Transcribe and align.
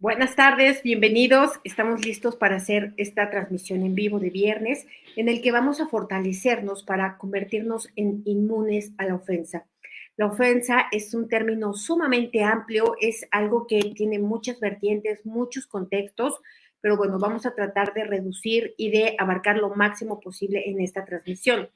Buenas 0.00 0.36
tardes, 0.36 0.84
bienvenidos. 0.84 1.58
Estamos 1.64 2.06
listos 2.06 2.36
para 2.36 2.54
hacer 2.54 2.94
esta 2.98 3.30
transmisión 3.30 3.82
en 3.82 3.96
vivo 3.96 4.20
de 4.20 4.30
viernes 4.30 4.86
en 5.16 5.28
el 5.28 5.42
que 5.42 5.50
vamos 5.50 5.80
a 5.80 5.88
fortalecernos 5.88 6.84
para 6.84 7.18
convertirnos 7.18 7.88
en 7.96 8.22
inmunes 8.24 8.92
a 8.96 9.06
la 9.06 9.16
ofensa. 9.16 9.66
La 10.16 10.26
ofensa 10.26 10.86
es 10.92 11.14
un 11.14 11.28
término 11.28 11.74
sumamente 11.74 12.44
amplio, 12.44 12.94
es 13.00 13.26
algo 13.32 13.66
que 13.66 13.80
tiene 13.96 14.20
muchas 14.20 14.60
vertientes, 14.60 15.26
muchos 15.26 15.66
contextos, 15.66 16.40
pero 16.80 16.96
bueno, 16.96 17.18
vamos 17.18 17.44
a 17.44 17.56
tratar 17.56 17.92
de 17.92 18.04
reducir 18.04 18.74
y 18.76 18.92
de 18.92 19.16
abarcar 19.18 19.56
lo 19.56 19.70
máximo 19.70 20.20
posible 20.20 20.70
en 20.70 20.80
esta 20.80 21.04
transmisión. 21.04 21.70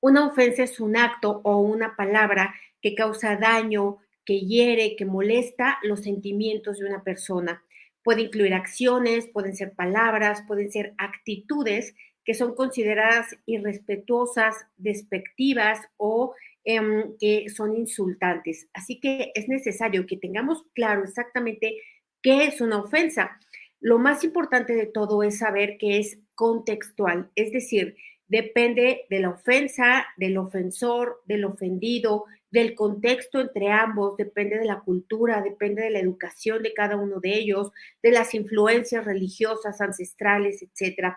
Una 0.00 0.26
ofensa 0.26 0.64
es 0.64 0.80
un 0.80 0.96
acto 0.96 1.42
o 1.44 1.58
una 1.58 1.94
palabra 1.94 2.56
que 2.82 2.96
causa 2.96 3.36
daño, 3.36 3.98
que 4.24 4.40
hiere, 4.40 4.96
que 4.96 5.04
molesta 5.04 5.78
los 5.82 6.00
sentimientos 6.02 6.78
de 6.78 6.86
una 6.86 7.02
persona. 7.02 7.62
Puede 8.02 8.22
incluir 8.22 8.54
acciones, 8.54 9.26
pueden 9.26 9.54
ser 9.54 9.74
palabras, 9.74 10.42
pueden 10.46 10.70
ser 10.70 10.94
actitudes 10.98 11.94
que 12.24 12.34
son 12.34 12.54
consideradas 12.54 13.26
irrespetuosas, 13.46 14.54
despectivas 14.76 15.80
o 15.96 16.34
em, 16.64 17.16
que 17.18 17.48
son 17.50 17.74
insultantes. 17.76 18.68
Así 18.72 19.00
que 19.00 19.32
es 19.34 19.48
necesario 19.48 20.06
que 20.06 20.16
tengamos 20.16 20.64
claro 20.74 21.02
exactamente 21.02 21.76
qué 22.22 22.44
es 22.44 22.60
una 22.60 22.78
ofensa. 22.78 23.38
Lo 23.80 23.98
más 23.98 24.24
importante 24.24 24.74
de 24.74 24.86
todo 24.86 25.22
es 25.22 25.38
saber 25.38 25.78
que 25.78 25.98
es 25.98 26.18
contextual, 26.34 27.30
es 27.34 27.52
decir, 27.52 27.96
depende 28.28 29.06
de 29.10 29.18
la 29.18 29.30
ofensa, 29.30 30.06
del 30.16 30.38
ofensor, 30.38 31.20
del 31.24 31.44
ofendido, 31.44 32.26
del 32.50 32.74
contexto 32.74 33.40
entre 33.40 33.70
ambos, 33.70 34.16
depende 34.16 34.58
de 34.58 34.64
la 34.64 34.80
cultura, 34.80 35.42
depende 35.42 35.82
de 35.82 35.90
la 35.90 36.00
educación 36.00 36.62
de 36.62 36.74
cada 36.74 36.96
uno 36.96 37.20
de 37.20 37.38
ellos, 37.38 37.70
de 38.02 38.10
las 38.10 38.34
influencias 38.34 39.04
religiosas, 39.04 39.80
ancestrales, 39.80 40.62
etc. 40.62 41.14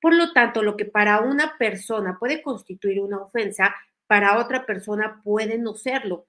Por 0.00 0.14
lo 0.14 0.32
tanto, 0.32 0.62
lo 0.62 0.76
que 0.76 0.84
para 0.84 1.20
una 1.20 1.56
persona 1.58 2.16
puede 2.18 2.42
constituir 2.42 3.00
una 3.00 3.18
ofensa, 3.18 3.74
para 4.06 4.38
otra 4.38 4.66
persona 4.66 5.20
puede 5.24 5.58
no 5.58 5.74
serlo. 5.74 6.26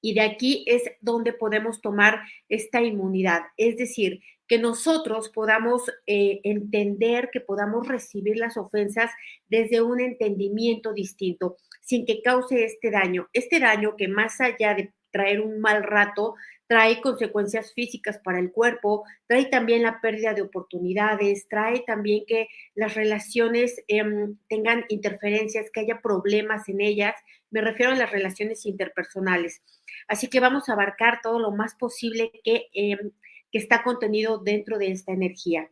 Y 0.00 0.14
de 0.14 0.22
aquí 0.22 0.64
es 0.66 0.82
donde 1.00 1.32
podemos 1.32 1.80
tomar 1.80 2.20
esta 2.48 2.82
inmunidad, 2.82 3.42
es 3.56 3.76
decir, 3.76 4.20
que 4.46 4.58
nosotros 4.58 5.30
podamos 5.30 5.90
eh, 6.06 6.40
entender, 6.44 7.30
que 7.32 7.40
podamos 7.40 7.88
recibir 7.88 8.36
las 8.36 8.58
ofensas 8.58 9.10
desde 9.48 9.80
un 9.80 10.00
entendimiento 10.00 10.92
distinto 10.92 11.56
sin 11.84 12.06
que 12.06 12.22
cause 12.22 12.64
este 12.64 12.90
daño. 12.90 13.28
Este 13.32 13.60
daño 13.60 13.96
que 13.96 14.08
más 14.08 14.40
allá 14.40 14.74
de 14.74 14.92
traer 15.10 15.40
un 15.40 15.60
mal 15.60 15.84
rato, 15.84 16.34
trae 16.66 17.00
consecuencias 17.00 17.72
físicas 17.72 18.18
para 18.18 18.38
el 18.40 18.50
cuerpo, 18.50 19.04
trae 19.26 19.44
también 19.46 19.82
la 19.82 20.00
pérdida 20.00 20.34
de 20.34 20.42
oportunidades, 20.42 21.46
trae 21.46 21.84
también 21.86 22.24
que 22.26 22.48
las 22.74 22.94
relaciones 22.94 23.82
em, 23.86 24.36
tengan 24.48 24.84
interferencias, 24.88 25.70
que 25.70 25.80
haya 25.80 26.00
problemas 26.00 26.68
en 26.68 26.80
ellas. 26.80 27.14
Me 27.50 27.60
refiero 27.60 27.92
a 27.92 27.96
las 27.96 28.10
relaciones 28.10 28.66
interpersonales. 28.66 29.62
Así 30.08 30.28
que 30.28 30.40
vamos 30.40 30.68
a 30.68 30.72
abarcar 30.72 31.20
todo 31.22 31.38
lo 31.38 31.52
más 31.52 31.74
posible 31.74 32.32
que, 32.42 32.68
em, 32.72 33.12
que 33.52 33.58
está 33.58 33.84
contenido 33.84 34.38
dentro 34.38 34.78
de 34.78 34.90
esta 34.90 35.12
energía. 35.12 35.70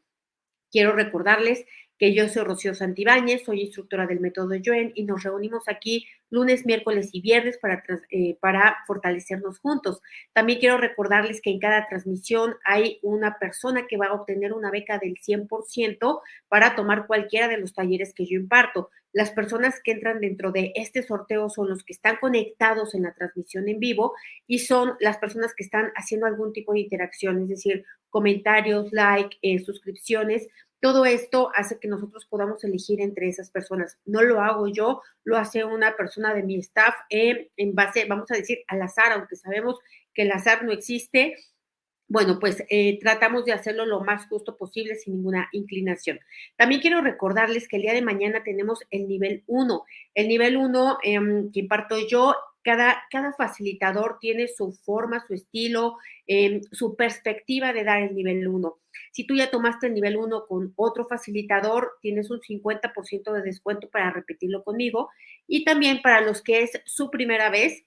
Quiero 0.70 0.92
recordarles 0.92 1.64
que 2.03 2.14
yo 2.14 2.28
soy 2.28 2.42
Rocío 2.42 2.75
Santibáñez, 2.75 3.45
soy 3.45 3.61
instructora 3.61 4.08
del 4.08 4.19
método 4.19 4.56
Joen 4.64 4.91
y 4.97 5.05
nos 5.05 5.22
reunimos 5.22 5.69
aquí 5.69 6.09
lunes, 6.31 6.67
miércoles 6.67 7.11
y 7.12 7.20
viernes 7.20 7.59
para, 7.59 7.81
eh, 8.11 8.36
para 8.41 8.78
fortalecernos 8.89 9.61
juntos. 9.61 10.00
También 10.33 10.59
quiero 10.59 10.78
recordarles 10.78 11.41
que 11.41 11.50
en 11.50 11.61
cada 11.61 11.86
transmisión 11.86 12.56
hay 12.64 12.98
una 13.03 13.39
persona 13.39 13.86
que 13.86 13.98
va 13.98 14.06
a 14.06 14.14
obtener 14.14 14.53
una 14.53 14.72
beca 14.72 14.98
del 14.98 15.14
100% 15.17 16.22
para 16.48 16.75
tomar 16.75 17.06
cualquiera 17.06 17.47
de 17.47 17.59
los 17.59 17.72
talleres 17.72 18.12
que 18.14 18.27
yo 18.27 18.37
imparto. 18.37 18.91
Las 19.12 19.31
personas 19.31 19.81
que 19.81 19.93
entran 19.93 20.19
dentro 20.19 20.50
de 20.50 20.72
este 20.75 21.05
sorteo 21.05 21.50
son 21.50 21.69
los 21.69 21.84
que 21.84 21.93
están 21.93 22.16
conectados 22.16 22.97
en 22.97 23.05
la 23.05 23.15
transmisión 23.15 23.69
en 23.69 23.78
vivo 23.78 24.12
y 24.49 24.59
son 24.59 24.94
las 24.99 25.19
personas 25.19 25.55
que 25.55 25.62
están 25.62 25.93
haciendo 25.94 26.26
algún 26.26 26.53
tipo 26.53 26.72
de 26.72 26.81
interacción, 26.81 27.44
es 27.44 27.49
decir, 27.49 27.84
comentarios, 28.10 28.93
like, 28.93 29.38
eh, 29.41 29.60
suscripciones 29.60 30.49
todo 30.82 31.04
esto 31.04 31.53
hace 31.54 31.78
que 31.78 31.87
nosotros 31.87 32.26
podamos 32.26 32.65
elegir 32.65 33.00
entre 33.00 33.28
esas 33.28 33.53
personas. 33.53 34.00
No 34.04 34.20
lo 34.20 34.41
hago 34.41 34.66
yo, 34.66 35.00
lo 35.22 35.38
hace 35.38 35.65
una 35.65 35.97
persona 35.97 36.34
de 36.34 36.43
mi 36.43 36.56
staff 36.56 36.97
en 37.09 37.75
base, 37.76 38.04
vamos 38.06 38.28
a 38.32 38.34
decir, 38.34 38.65
al 38.66 38.82
azar, 38.82 39.12
aunque 39.12 39.37
sabemos 39.37 39.78
que 40.12 40.22
el 40.22 40.32
azar 40.32 40.65
no 40.65 40.72
existe. 40.72 41.37
Bueno, 42.09 42.41
pues 42.41 42.65
eh, 42.69 42.98
tratamos 42.98 43.44
de 43.44 43.53
hacerlo 43.53 43.87
lo 43.87 44.00
más 44.00 44.26
justo 44.26 44.56
posible 44.56 44.97
sin 44.97 45.15
ninguna 45.15 45.48
inclinación. 45.53 46.19
También 46.56 46.81
quiero 46.81 47.00
recordarles 47.00 47.69
que 47.69 47.76
el 47.76 47.82
día 47.82 47.94
de 47.94 48.03
mañana 48.03 48.43
tenemos 48.43 48.81
el 48.91 49.06
nivel 49.06 49.44
1. 49.47 49.84
El 50.16 50.26
nivel 50.26 50.56
1 50.56 50.99
em, 51.04 51.53
que 51.53 51.60
imparto 51.60 51.97
yo 52.09 52.34
cada, 52.62 53.03
cada, 53.11 53.33
facilitador 53.33 54.19
tiene 54.21 54.49
su 54.49 54.73
forma, 54.73 55.25
su 55.27 55.34
estilo, 55.34 55.97
em, 56.27 56.62
su 56.71 56.97
perspectiva 56.97 57.73
de 57.73 57.84
dar 57.84 58.03
el 58.03 58.15
nivel 58.15 58.47
1. 58.47 58.78
Si 59.11 59.27
tú 59.27 59.34
ya 59.34 59.50
tomaste 59.50 59.87
el 59.87 59.95
nivel 59.95 60.17
1 60.17 60.47
con 60.47 60.73
otro 60.77 61.06
facilitador, 61.06 61.93
tienes 62.00 62.31
un 62.31 62.41
50% 62.41 63.33
de 63.33 63.43
descuento 63.43 63.89
para 63.91 64.11
repetirlo 64.11 64.62
conmigo. 64.62 65.11
Y 65.47 65.65
también 65.65 66.03
para 66.03 66.21
los 66.21 66.43
que 66.43 66.62
es 66.62 66.73
su 66.84 67.11
primera 67.11 67.50
vez, 67.50 67.84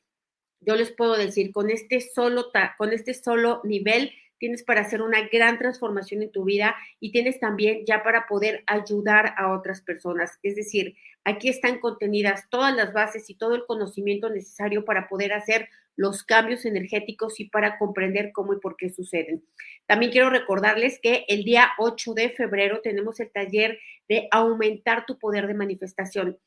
yo 0.62 0.76
les 0.76 0.92
puedo 0.92 1.16
decir, 1.16 1.52
con 1.52 1.70
este 1.70 2.02
solo, 2.02 2.52
con 2.78 2.92
este 2.92 3.14
solo 3.14 3.62
nivel, 3.64 4.12
tienes 4.38 4.64
para 4.64 4.82
hacer 4.82 5.02
una 5.02 5.28
gran 5.30 5.58
transformación 5.58 6.22
en 6.22 6.32
tu 6.32 6.44
vida 6.44 6.76
y 7.00 7.12
tienes 7.12 7.40
también 7.40 7.86
ya 7.86 8.04
para 8.04 8.28
poder 8.28 8.64
ayudar 8.68 9.34
a 9.38 9.52
otras 9.52 9.82
personas. 9.82 10.40
Es 10.44 10.56
decir, 10.56 10.96
aquí 11.24 11.50
están 11.50 11.80
contenidas 11.80 12.44
todas 12.50 12.76
las 12.76 12.94
bases 12.94 13.30
y 13.30 13.36
todo 13.36 13.56
el 13.56 13.66
conocimiento 13.66 14.30
necesario 14.30 14.86
para 14.86 15.08
poder 15.08 15.34
hacer 15.34 15.70
los 15.96 16.24
cambios 16.24 16.66
energéticos 16.66 17.40
y 17.40 17.50
para 17.50 17.78
comprender 17.78 18.32
cómo 18.34 18.54
y 18.54 18.60
por 18.60 18.76
qué 18.76 18.90
suceden. 18.90 19.44
También 19.86 20.12
quiero 20.12 20.30
recordarles 20.30 21.00
que 21.02 21.26
el 21.28 21.44
día 21.44 21.72
8 21.78 22.14
de 22.14 22.30
febrero 22.30 22.82
tenemos 22.82 23.20
el 23.20 23.32
taller 23.32 23.80
de 24.08 24.28
aumentar 24.32 25.06
tu 25.06 25.18
poder 25.18 25.48
de 25.48 25.54
manifestación. 25.54 26.38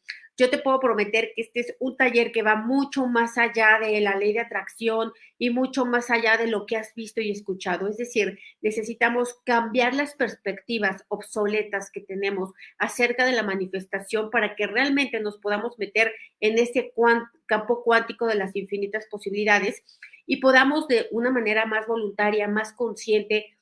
Yo 0.41 0.51
te 0.51 0.59
puedo 0.59 0.79
prometer 0.79 1.33
que 1.35 1.43
este 1.43 1.61
es 1.61 1.77
un 1.81 1.97
taller 1.97 2.31
que 2.31 2.43
va 2.43 2.55
mucho 2.55 3.07
más 3.07 3.37
allá 3.39 3.79
de 3.81 4.01
la 4.01 4.17
ley 4.17 4.33
de 4.33 4.39
atracción 4.39 5.11
y 5.37 5.51
mucho 5.51 5.85
más 5.85 6.11
allá 6.11 6.37
de 6.37 6.47
lo 6.47 6.65
que 6.65 6.77
has 6.77 6.95
visto 6.95 7.21
y 7.21 7.33
escuchado. 7.33 7.89
Es 7.89 7.97
decir, 7.97 8.39
necesitamos 8.61 9.41
cambiar 9.45 9.95
las 9.95 10.15
perspectivas 10.15 11.05
obsoletas 11.09 11.91
que 11.91 12.03
tenemos 12.03 12.53
acerca 12.79 13.27
de 13.27 13.33
la 13.33 13.43
manifestación 13.43 14.31
para 14.31 14.55
que 14.55 14.69
realmente 14.69 15.19
nos 15.19 15.39
podamos 15.39 15.77
meter 15.77 16.15
en 16.39 16.57
ese 16.59 16.93
campo 17.47 17.83
cuántico 17.83 18.27
de 18.27 18.37
las 18.37 18.55
infinitas 18.55 19.07
posibilidades 19.11 19.38
y 20.27 20.37
podamos 20.37 20.89
de 20.89 21.09
una 21.11 21.31
manera 21.31 21.67
más 21.67 21.87
voluntaria, 21.87 22.49
más 22.49 22.73
consciente, 22.73 23.57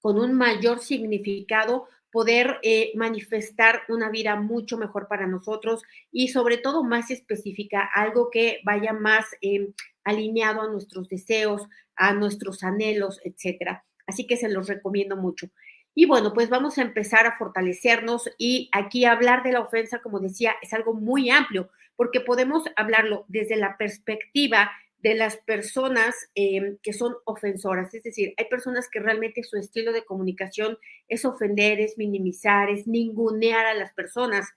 con 0.00 0.20
un 0.20 0.34
mayor 0.34 0.78
significado, 0.78 1.88
poder 2.12 2.58
eh, 2.62 2.92
manifestar 2.94 3.82
una 3.88 4.08
vida 4.08 4.36
mucho 4.36 4.78
mejor 4.78 5.08
para 5.08 5.26
nosotros 5.26 5.82
y 6.12 6.28
sobre 6.28 6.58
todo 6.58 6.84
más 6.84 7.10
específica, 7.10 7.90
algo 7.92 8.30
que 8.30 8.60
vaya 8.64 8.92
más 8.92 9.26
em, 9.40 9.74
alineado 10.04 10.62
a 10.62 10.68
nuestros 10.68 11.08
deseos, 11.08 11.68
a 11.96 12.14
nuestros 12.14 12.62
anhelos, 12.62 13.20
etcétera. 13.24 13.84
Así 14.06 14.26
que 14.26 14.36
se 14.36 14.48
los 14.48 14.68
recomiendo 14.68 15.16
mucho. 15.16 15.48
Y 15.94 16.06
bueno, 16.06 16.32
pues 16.32 16.48
vamos 16.48 16.78
a 16.78 16.82
empezar 16.82 17.26
a 17.26 17.36
fortalecernos 17.36 18.30
y 18.38 18.70
aquí 18.72 19.04
hablar 19.06 19.42
de 19.42 19.52
la 19.52 19.60
ofensa, 19.60 20.00
como 20.00 20.20
decía, 20.20 20.54
es 20.62 20.72
algo 20.72 20.94
muy 20.94 21.30
amplio, 21.30 21.70
porque 21.96 22.20
podemos 22.20 22.64
hablarlo 22.76 23.24
desde 23.28 23.56
la 23.56 23.76
perspectiva 23.76 24.70
de 25.06 25.14
las 25.14 25.36
personas 25.36 26.16
em, 26.34 26.78
que 26.82 26.92
son 26.92 27.14
ofensoras. 27.26 27.94
Es 27.94 28.02
decir, 28.02 28.34
hay 28.36 28.46
personas 28.46 28.88
que 28.90 28.98
realmente 28.98 29.44
su 29.44 29.56
estilo 29.56 29.92
de 29.92 30.04
comunicación 30.04 30.78
es 31.06 31.24
ofender, 31.24 31.78
es 31.78 31.96
minimizar, 31.96 32.70
es 32.70 32.88
ningunear 32.88 33.66
a 33.66 33.74
las 33.74 33.92
personas. 33.92 34.48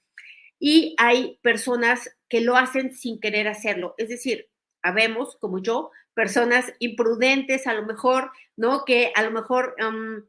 Y 0.57 0.95
hay 0.97 1.37
personas 1.43 2.17
que 2.27 2.41
lo 2.41 2.57
hacen 2.57 2.95
sin 2.95 3.19
querer 3.19 3.47
hacerlo. 3.47 3.93
Es 3.99 4.09
decir, 4.09 4.49
habemos, 4.81 5.37
como 5.37 5.61
yo, 5.61 5.91
personas 6.15 6.73
imprudentes 6.79 7.67
a 7.67 7.75
lo 7.75 7.85
mejor, 7.85 8.31
¿no? 8.57 8.85
Que 8.85 9.11
a 9.13 9.21
lo 9.21 9.29
mejor 9.29 9.75
um, 9.87 10.23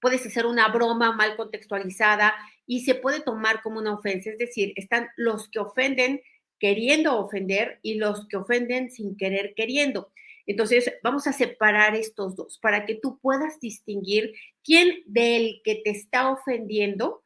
puedes 0.00 0.24
hacer 0.24 0.46
una 0.46 0.68
broma 0.68 1.12
mal 1.12 1.36
contextualizada 1.36 2.34
y 2.64 2.86
se 2.86 2.94
puede 2.94 3.20
tomar 3.20 3.60
como 3.60 3.80
una 3.80 3.92
ofensa. 3.92 4.30
Es 4.30 4.38
decir, 4.38 4.72
están 4.76 5.10
los 5.18 5.50
que 5.50 5.58
ofenden 5.58 6.22
queriendo 6.58 7.18
ofender 7.18 7.78
y 7.82 7.94
los 7.94 8.26
que 8.28 8.36
ofenden 8.36 8.90
sin 8.90 9.16
querer 9.16 9.54
queriendo. 9.54 10.10
Entonces, 10.46 10.92
vamos 11.02 11.26
a 11.26 11.32
separar 11.32 11.94
estos 11.94 12.34
dos 12.34 12.58
para 12.58 12.86
que 12.86 12.94
tú 12.94 13.18
puedas 13.20 13.60
distinguir 13.60 14.32
quién 14.64 15.02
del 15.06 15.60
que 15.62 15.76
te 15.84 15.90
está 15.90 16.30
ofendiendo 16.30 17.22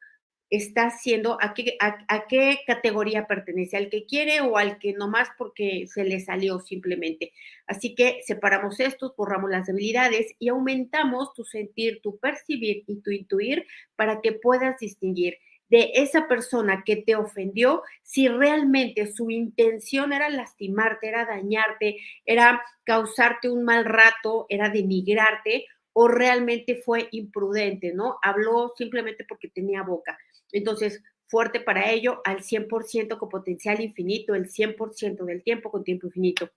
está 0.53 0.89
haciendo, 0.89 1.39
a 1.41 1.55
qué, 1.55 1.79
a, 1.81 2.27
qué 2.29 2.59
categoría 2.67 3.27
pertenece, 3.27 3.79
al 3.79 3.89
que 3.89 4.05
quiere 4.05 4.43
o 4.43 4.59
al 4.59 4.79
que 4.79 4.93
nomás 4.93 5.29
porque 5.39 5.87
se 5.87 6.05
le 6.05 6.21
salió 6.21 6.61
simplemente. 6.61 7.33
Así 7.67 7.95
que 7.95 8.21
separamos 8.27 8.79
estos, 8.79 9.17
borramos 9.17 9.51
las 9.51 9.67
debilidades 9.67 10.35
y 10.39 10.51
aumentamos 10.51 11.33
tu 11.33 11.45
sentir, 11.45 12.03
tu 12.03 12.19
percibir 12.19 12.85
y 12.87 12.97
tu 12.97 13.11
intuir 13.11 13.67
para 13.97 14.21
que 14.21 14.33
puedas 14.33 14.79
distinguir 14.79 15.39
de 15.73 15.91
esa 15.95 16.29
persona 16.29 16.83
que 16.85 16.97
te 16.97 17.17
ofendió, 17.17 17.83
si 18.03 18.29
realmente 18.29 19.11
su 19.11 19.31
intención 19.31 20.13
era 20.13 20.29
lastimarte, 20.29 21.09
era 21.09 21.25
dañarte, 21.25 21.97
era 22.27 22.61
causarte 22.85 23.49
un 23.49 23.65
mal 23.65 23.87
rato, 23.87 24.45
era 24.51 24.69
denigrarte, 24.69 25.65
o 25.95 26.09
realmente 26.09 26.83
fue 26.85 27.09
imprudente, 27.11 27.95
¿no? 27.95 28.19
Habló 28.23 28.75
simplemente 28.77 29.25
porque 29.27 29.49
tenía 29.49 29.83
boca. 29.83 30.19
Entonces, 30.53 31.03
fuerte 31.25 31.59
para 31.59 31.91
ello, 31.91 32.21
al 32.27 32.43
100% 32.43 33.17
con 33.17 33.31
potencial 33.31 33.81
infinito, 33.81 34.35
el 34.35 34.51
100% 34.51 35.25
del 35.25 35.43
tiempo 35.43 35.71
con 35.71 35.85
tiempo 35.85 36.07
infinito. 36.09 36.51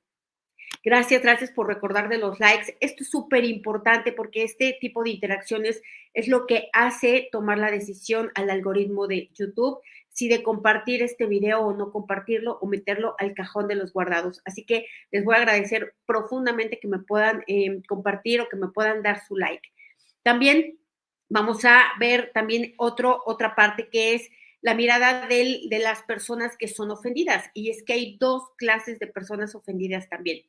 Gracias, 0.85 1.23
gracias 1.23 1.49
por 1.49 1.65
recordar 1.65 2.09
de 2.09 2.19
los 2.19 2.39
likes. 2.39 2.77
Esto 2.79 3.01
es 3.01 3.09
súper 3.09 3.43
importante 3.43 4.11
porque 4.11 4.43
este 4.43 4.77
tipo 4.79 5.03
de 5.03 5.09
interacciones 5.09 5.81
es 6.13 6.27
lo 6.27 6.45
que 6.45 6.69
hace 6.73 7.27
tomar 7.31 7.57
la 7.57 7.71
decisión 7.71 8.31
al 8.35 8.51
algoritmo 8.51 9.07
de 9.07 9.31
YouTube 9.33 9.79
si 10.09 10.29
de 10.29 10.43
compartir 10.43 11.01
este 11.01 11.25
video 11.25 11.61
o 11.61 11.73
no 11.73 11.91
compartirlo 11.91 12.59
o 12.61 12.67
meterlo 12.67 13.15
al 13.17 13.33
cajón 13.33 13.67
de 13.67 13.73
los 13.73 13.93
guardados. 13.93 14.43
Así 14.45 14.63
que 14.63 14.85
les 15.09 15.25
voy 15.25 15.33
a 15.33 15.39
agradecer 15.39 15.95
profundamente 16.05 16.79
que 16.79 16.87
me 16.87 16.99
puedan 16.99 17.43
eh, 17.47 17.81
compartir 17.87 18.41
o 18.41 18.47
que 18.47 18.55
me 18.55 18.67
puedan 18.67 19.01
dar 19.01 19.25
su 19.25 19.35
like. 19.35 19.67
También 20.21 20.77
vamos 21.29 21.65
a 21.65 21.81
ver 21.99 22.29
también 22.31 22.75
otro, 22.77 23.23
otra 23.25 23.55
parte 23.55 23.89
que 23.89 24.13
es 24.13 24.29
la 24.65 24.73
mirada 24.73 25.27
de, 25.27 25.67
las 25.79 26.01
personas 26.01 26.57
que 26.57 26.67
son 26.67 26.89
ofendidas. 26.89 27.51
Y 27.53 27.69
es 27.69 27.83
que 27.83 27.93
hay 27.93 28.17
dos 28.17 28.41
clases 28.57 28.97
de 28.97 29.05
personas 29.05 29.53
ofendidas 29.53 30.09
también. 30.09 30.41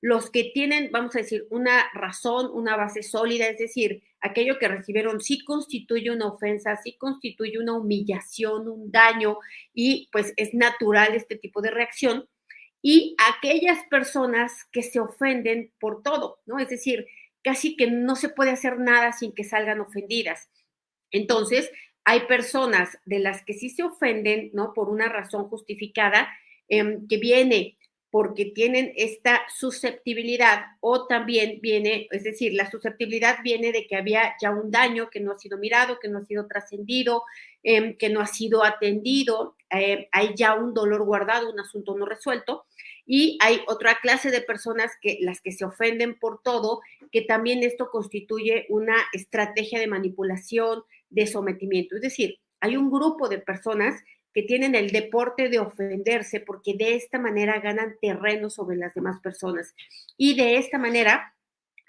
Los 0.00 0.30
que 0.30 0.44
tienen, 0.54 0.88
vamos 0.90 1.14
a 1.14 1.18
decir, 1.18 1.46
una 1.50 1.84
razón, 1.92 2.50
una 2.54 2.78
base 2.78 3.02
sólida, 3.02 3.46
es 3.46 3.58
decir, 3.58 4.04
aquello 4.22 4.58
que 4.58 4.68
recibieron 4.68 5.20
sí 5.20 5.44
constituye 5.44 6.10
una 6.10 6.28
ofensa, 6.28 6.80
sí 6.82 6.96
constituye 6.96 7.58
una 7.58 7.76
humillación, 7.76 8.68
un 8.68 8.90
daño, 8.90 9.36
y 9.74 10.08
pues 10.12 10.32
es 10.38 10.54
natural 10.54 11.14
este 11.14 11.36
tipo 11.36 11.60
de 11.60 11.70
reacción. 11.70 12.26
Y 12.80 13.16
aquellas 13.36 13.84
personas 13.90 14.64
que 14.72 14.82
se 14.82 14.98
ofenden 14.98 15.74
por 15.78 16.02
todo, 16.02 16.40
¿no? 16.46 16.58
Es 16.58 16.70
decir, 16.70 17.06
casi 17.42 17.76
que 17.76 17.90
no 17.90 18.16
se 18.16 18.30
puede 18.30 18.52
hacer 18.52 18.78
nada 18.78 19.12
sin 19.12 19.34
que 19.34 19.44
salgan 19.44 19.80
ofendidas. 19.80 20.48
Entonces, 21.10 21.70
hay 22.08 22.20
personas 22.20 22.96
de 23.04 23.18
las 23.18 23.44
que 23.44 23.52
sí 23.52 23.68
se 23.68 23.82
ofenden, 23.82 24.48
¿no? 24.54 24.72
Por 24.72 24.88
una 24.88 25.10
razón 25.10 25.46
justificada, 25.50 26.26
em, 26.66 27.06
que 27.06 27.18
viene 27.18 27.76
porque 28.10 28.46
tienen 28.46 28.94
esta 28.96 29.42
susceptibilidad 29.54 30.64
o 30.80 31.06
también 31.06 31.58
viene, 31.60 32.08
es 32.10 32.24
decir, 32.24 32.54
la 32.54 32.70
susceptibilidad 32.70 33.40
viene 33.44 33.72
de 33.72 33.86
que 33.86 33.96
había 33.96 34.34
ya 34.40 34.50
un 34.50 34.70
daño 34.70 35.10
que 35.10 35.20
no 35.20 35.32
ha 35.32 35.38
sido 35.38 35.58
mirado, 35.58 35.98
que 36.00 36.08
no 36.08 36.16
ha 36.16 36.24
sido 36.24 36.46
trascendido, 36.46 37.24
em, 37.62 37.94
que 37.94 38.08
no 38.08 38.22
ha 38.22 38.26
sido 38.26 38.64
atendido, 38.64 39.54
eh, 39.70 40.08
hay 40.10 40.30
ya 40.34 40.54
un 40.54 40.72
dolor 40.72 41.04
guardado, 41.04 41.52
un 41.52 41.60
asunto 41.60 41.94
no 41.94 42.06
resuelto. 42.06 42.64
Y 43.04 43.36
hay 43.42 43.60
otra 43.66 43.98
clase 44.00 44.30
de 44.30 44.40
personas 44.40 44.92
que 45.02 45.18
las 45.20 45.42
que 45.42 45.52
se 45.52 45.66
ofenden 45.66 46.18
por 46.18 46.40
todo, 46.42 46.80
que 47.12 47.20
también 47.20 47.62
esto 47.62 47.90
constituye 47.90 48.64
una 48.70 48.96
estrategia 49.12 49.78
de 49.78 49.86
manipulación, 49.86 50.82
de 51.10 51.26
sometimiento. 51.26 51.96
Es 51.96 52.02
decir, 52.02 52.38
hay 52.60 52.76
un 52.76 52.90
grupo 52.90 53.28
de 53.28 53.38
personas 53.38 54.02
que 54.32 54.42
tienen 54.42 54.74
el 54.74 54.90
deporte 54.90 55.48
de 55.48 55.58
ofenderse 55.58 56.40
porque 56.40 56.74
de 56.74 56.94
esta 56.94 57.18
manera 57.18 57.60
ganan 57.60 57.96
terreno 58.00 58.50
sobre 58.50 58.76
las 58.76 58.94
demás 58.94 59.20
personas 59.20 59.74
y 60.16 60.36
de 60.36 60.58
esta 60.58 60.78
manera 60.78 61.34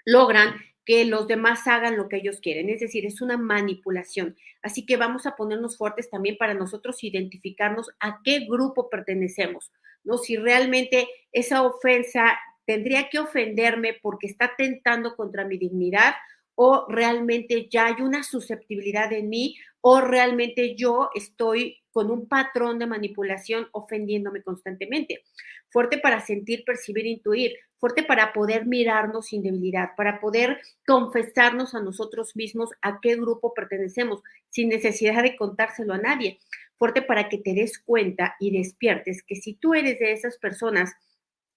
logran 0.04 0.54
que 0.84 1.04
los 1.04 1.28
demás 1.28 1.66
hagan 1.66 1.96
lo 1.96 2.08
que 2.08 2.16
ellos 2.16 2.40
quieren, 2.40 2.68
es 2.70 2.80
decir, 2.80 3.06
es 3.06 3.20
una 3.20 3.36
manipulación. 3.36 4.36
Así 4.62 4.86
que 4.86 4.96
vamos 4.96 5.26
a 5.26 5.36
ponernos 5.36 5.76
fuertes 5.76 6.10
también 6.10 6.36
para 6.38 6.54
nosotros 6.54 7.04
identificarnos 7.04 7.90
a 8.00 8.20
qué 8.24 8.46
grupo 8.48 8.88
pertenecemos, 8.88 9.70
¿no? 10.02 10.18
Si 10.18 10.36
realmente 10.36 11.06
esa 11.32 11.62
ofensa 11.62 12.38
tendría 12.66 13.08
que 13.08 13.18
ofenderme 13.18 13.98
porque 14.02 14.26
está 14.26 14.46
atentando 14.46 15.14
contra 15.16 15.44
mi 15.44 15.58
dignidad 15.58 16.14
o 16.62 16.84
realmente 16.90 17.68
ya 17.70 17.86
hay 17.86 18.02
una 18.02 18.22
susceptibilidad 18.22 19.10
en 19.14 19.30
mí 19.30 19.56
o 19.80 20.02
realmente 20.02 20.74
yo 20.76 21.08
estoy 21.14 21.78
con 21.90 22.10
un 22.10 22.28
patrón 22.28 22.78
de 22.78 22.84
manipulación 22.84 23.68
ofendiéndome 23.72 24.42
constantemente. 24.42 25.24
Fuerte 25.70 25.96
para 25.96 26.20
sentir, 26.20 26.64
percibir, 26.66 27.06
intuir. 27.06 27.54
Fuerte 27.78 28.02
para 28.02 28.34
poder 28.34 28.66
mirarnos 28.66 29.28
sin 29.28 29.42
debilidad, 29.42 29.92
para 29.96 30.20
poder 30.20 30.60
confesarnos 30.86 31.74
a 31.74 31.80
nosotros 31.80 32.36
mismos 32.36 32.68
a 32.82 33.00
qué 33.00 33.16
grupo 33.16 33.54
pertenecemos 33.54 34.20
sin 34.50 34.68
necesidad 34.68 35.22
de 35.22 35.36
contárselo 35.36 35.94
a 35.94 35.98
nadie. 35.98 36.40
Fuerte 36.76 37.00
para 37.00 37.30
que 37.30 37.38
te 37.38 37.54
des 37.54 37.78
cuenta 37.78 38.36
y 38.38 38.50
despiertes 38.50 39.22
que 39.22 39.36
si 39.36 39.54
tú 39.54 39.72
eres 39.72 39.98
de 39.98 40.12
esas 40.12 40.36
personas 40.36 40.92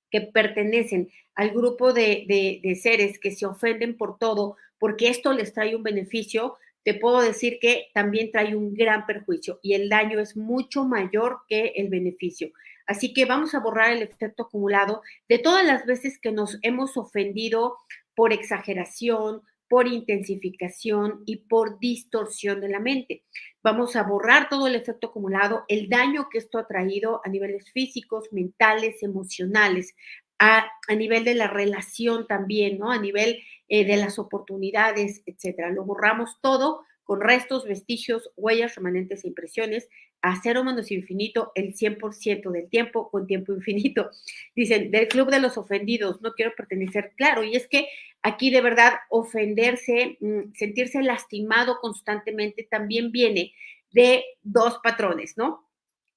que 0.09 0.21
pertenecen 0.21 1.09
al 1.35 1.49
grupo 1.49 1.91
de, 1.91 2.61
de 2.63 2.75
seres 2.77 3.19
que 3.19 3.31
se 3.31 3.45
ofenden 3.45 3.97
por 3.97 4.17
todo, 4.17 4.55
porque 4.83 5.07
esto 5.07 5.31
les 5.31 5.53
trae 5.53 5.77
un 5.77 5.81
beneficio, 5.81 6.57
te 6.83 6.93
puedo 6.93 7.21
decir 7.21 7.57
que 7.61 7.87
también 7.93 8.31
trae 8.31 8.53
un 8.53 8.73
gran 8.73 9.05
perjuicio 9.05 9.61
y 9.63 9.75
el 9.75 9.87
daño 9.87 10.19
es 10.19 10.35
mucho 10.35 10.83
mayor 10.83 11.43
que 11.47 11.71
el 11.77 11.87
beneficio. 11.87 12.51
Así 12.85 13.13
que 13.13 13.23
vamos 13.23 13.55
a 13.55 13.61
borrar 13.61 13.93
el 13.93 14.01
efecto 14.01 14.43
acumulado 14.43 15.01
de 15.29 15.39
todas 15.39 15.65
las 15.65 15.85
veces 15.85 16.19
que 16.19 16.33
nos 16.33 16.57
hemos 16.63 16.97
ofendido 16.97 17.77
por 18.13 18.33
exageración, 18.33 19.43
por 19.69 19.87
intensificación 19.87 21.23
y 21.25 21.37
por 21.37 21.79
distorsión 21.79 22.59
de 22.59 22.67
la 22.67 22.79
mente. 22.79 23.23
Vamos 23.63 23.95
a 23.95 24.03
borrar 24.03 24.49
todo 24.49 24.67
el 24.67 24.75
efecto 24.75 25.07
acumulado, 25.07 25.63
el 25.69 25.87
daño 25.87 26.27
que 26.29 26.39
esto 26.39 26.57
ha 26.57 26.67
traído 26.67 27.21
a 27.23 27.29
niveles 27.29 27.71
físicos, 27.71 28.27
mentales, 28.33 29.01
emocionales, 29.01 29.95
a, 30.43 30.95
nivel 30.95 31.23
de 31.23 31.35
la 31.35 31.47
relación 31.47 32.27
también, 32.27 32.77
¿no? 32.77 32.91
A 32.91 32.99
nivel 32.99 33.41
eh, 33.69 33.85
de 33.85 33.95
las 33.95 34.19
oportunidades, 34.19 35.23
etcétera. 35.25 35.71
Lo 35.71 35.85
borramos 35.85 36.37
todo 36.41 36.81
con 37.03 37.21
restos, 37.21 37.65
vestigios, 37.65 38.29
huellas, 38.35 38.75
remanentes 38.75 39.23
e 39.23 39.29
impresiones, 39.29 39.87
a 40.21 40.39
cero 40.41 40.63
menos 40.63 40.91
infinito 40.91 41.51
el 41.55 41.73
100% 41.73 42.51
del 42.51 42.69
tiempo 42.69 43.09
con 43.09 43.25
tiempo 43.25 43.53
infinito. 43.53 44.09
Dicen, 44.55 44.91
del 44.91 45.07
club 45.07 45.29
de 45.31 45.39
los 45.39 45.57
ofendidos, 45.57 46.21
no 46.21 46.33
quiero 46.33 46.53
pertenecer. 46.55 47.13
Claro, 47.15 47.43
y 47.43 47.55
es 47.55 47.67
que 47.67 47.87
aquí 48.21 48.49
de 48.49 48.61
verdad 48.61 48.95
ofenderse, 49.09 50.17
mm, 50.19 50.53
sentirse 50.55 51.01
lastimado 51.01 51.79
constantemente 51.79 52.67
también 52.69 53.13
viene 53.13 53.53
de 53.91 54.25
dos 54.41 54.79
patrones, 54.83 55.37
¿no? 55.37 55.69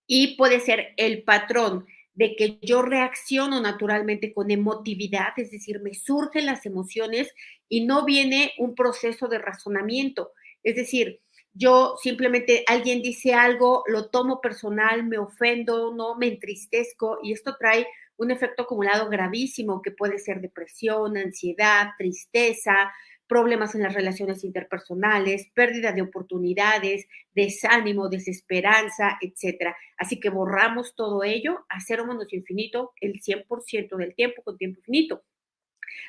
Y 0.09 0.37
puede 0.37 0.59
ser 0.61 0.95
el 0.97 1.23
patrón 1.23 1.87
de 2.17 2.35
que 2.35 2.59
yo 2.63 2.83
reacciono 2.83 3.61
naturalmente 3.61 4.33
con 4.33 4.51
emotividad, 4.51 5.35
es 5.37 5.51
decir, 5.51 5.81
me 5.81 5.95
surgen 5.95 6.47
las 6.47 6.67
emociones 6.67 7.33
y 7.69 7.85
no 7.85 8.05
viene 8.05 8.53
un 8.59 8.75
proceso 8.75 9.29
de 9.29 9.39
razonamiento. 9.39 10.33
Es 10.63 10.77
decir, 10.77 11.21
yo 11.53 11.97
simplemente 12.03 12.65
alguien 12.67 13.03
dice 13.03 13.35
algo, 13.35 13.85
lo 13.87 14.09
tomo 14.09 14.41
personal, 14.41 15.05
me 15.05 15.19
ofendo, 15.19 15.95
no 15.95 16.17
me 16.17 16.29
entristezco 16.29 17.19
y 17.23 17.33
esto 17.33 17.57
trae 17.59 17.87
un 18.17 18.31
efecto 18.31 18.63
acumulado 18.63 19.11
gravísimo 19.11 19.83
que 19.83 19.91
puede 19.91 20.19
ser 20.19 20.41
depresión, 20.41 21.19
ansiedad, 21.19 21.91
tristeza, 21.99 22.93
problemas 23.27 23.75
en 23.75 23.83
las 23.83 23.95
relaciones 23.95 24.45
interpersonales, 24.45 25.51
pérdida 25.55 25.93
de 25.93 26.03
oportunidades, 26.03 27.07
desánimo, 27.35 28.09
desesperanza, 28.09 29.19
etcétera. 29.21 29.77
Así 29.97 30.21
que 30.21 30.31
borramos 30.31 30.95
todo 30.95 31.25
ello 31.25 31.65
a 31.69 31.81
cero 31.81 32.07
menos 32.07 32.33
infinito 32.33 32.93
el 33.01 33.21
100% 33.21 33.97
del 33.97 34.15
tiempo 34.15 34.43
con 34.43 34.57
tiempo 34.57 34.79
infinito. 34.79 35.23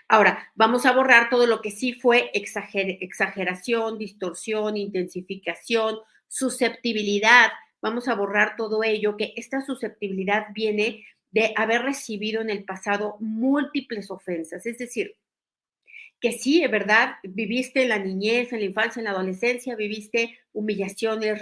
Ahora, 0.07 0.51
vamos 0.55 0.85
a 0.85 0.93
borrar 0.93 1.29
todo 1.29 1.47
lo 1.47 1.61
que 1.61 1.71
sí 1.71 1.93
fue 1.93 2.31
exageración, 2.33 3.97
distorsión, 3.97 4.77
intensificación, 4.77 5.99
susceptibilidad. 6.27 7.49
Vamos 7.81 8.07
a 8.07 8.15
borrar 8.15 8.55
todo 8.55 8.83
ello, 8.83 9.17
que 9.17 9.33
esta 9.35 9.61
susceptibilidad 9.61 10.47
viene 10.53 11.05
de 11.31 11.53
haber 11.55 11.83
recibido 11.83 12.41
en 12.41 12.49
el 12.49 12.63
pasado 12.63 13.17
múltiples 13.19 14.09
ofensas. 14.09 14.65
Es 14.65 14.77
decir, 14.77 15.15
que 16.19 16.31
sí, 16.31 16.63
es 16.63 16.71
verdad, 16.71 17.15
viviste 17.23 17.83
en 17.83 17.89
la 17.89 17.99
niñez, 17.99 18.51
en 18.51 18.59
la 18.59 18.65
infancia, 18.65 18.99
en 18.99 19.05
la 19.05 19.11
adolescencia, 19.11 19.75
viviste 19.75 20.37
humillaciones, 20.51 21.39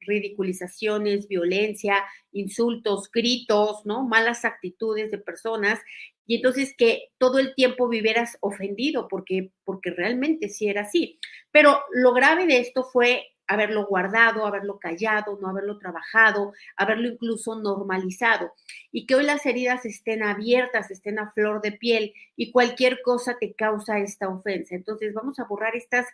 ridiculizaciones, 0.00 1.26
violencia, 1.26 2.04
insultos, 2.32 3.10
gritos, 3.10 3.84
¿no? 3.84 4.06
Malas 4.06 4.44
actitudes 4.44 5.10
de 5.10 5.18
personas. 5.18 5.80
Y 6.26 6.36
entonces 6.36 6.74
que 6.76 7.08
todo 7.18 7.38
el 7.38 7.54
tiempo 7.54 7.88
vivieras 7.88 8.38
ofendido, 8.40 9.08
porque, 9.08 9.50
porque 9.64 9.90
realmente 9.90 10.48
sí 10.48 10.68
era 10.68 10.82
así. 10.82 11.18
Pero 11.50 11.80
lo 11.92 12.12
grave 12.12 12.46
de 12.46 12.58
esto 12.58 12.84
fue 12.84 13.26
haberlo 13.46 13.86
guardado, 13.86 14.46
haberlo 14.46 14.78
callado, 14.78 15.38
no 15.40 15.48
haberlo 15.48 15.78
trabajado, 15.78 16.52
haberlo 16.76 17.08
incluso 17.08 17.58
normalizado. 17.60 18.52
Y 18.92 19.06
que 19.06 19.14
hoy 19.14 19.24
las 19.24 19.46
heridas 19.46 19.84
estén 19.84 20.22
abiertas, 20.22 20.90
estén 20.90 21.18
a 21.18 21.30
flor 21.32 21.60
de 21.62 21.72
piel 21.72 22.12
y 22.36 22.52
cualquier 22.52 23.02
cosa 23.02 23.36
te 23.38 23.54
causa 23.54 23.98
esta 23.98 24.28
ofensa. 24.28 24.74
Entonces 24.74 25.14
vamos 25.14 25.38
a 25.38 25.44
borrar 25.44 25.76
estas, 25.76 26.06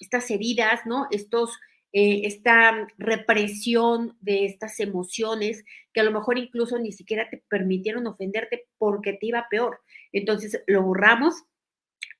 estas 0.00 0.30
heridas, 0.30 0.86
¿no? 0.86 1.06
Estos 1.10 1.58
eh, 1.92 2.22
esta 2.24 2.86
represión 2.98 4.16
de 4.20 4.44
estas 4.44 4.78
emociones 4.78 5.64
que 5.92 6.00
a 6.00 6.04
lo 6.04 6.12
mejor 6.12 6.38
incluso 6.38 6.78
ni 6.78 6.92
siquiera 6.92 7.28
te 7.28 7.42
permitieron 7.48 8.06
ofenderte 8.06 8.68
porque 8.78 9.14
te 9.14 9.26
iba 9.26 9.48
peor. 9.50 9.80
Entonces 10.12 10.62
lo 10.68 10.82
borramos 10.82 11.42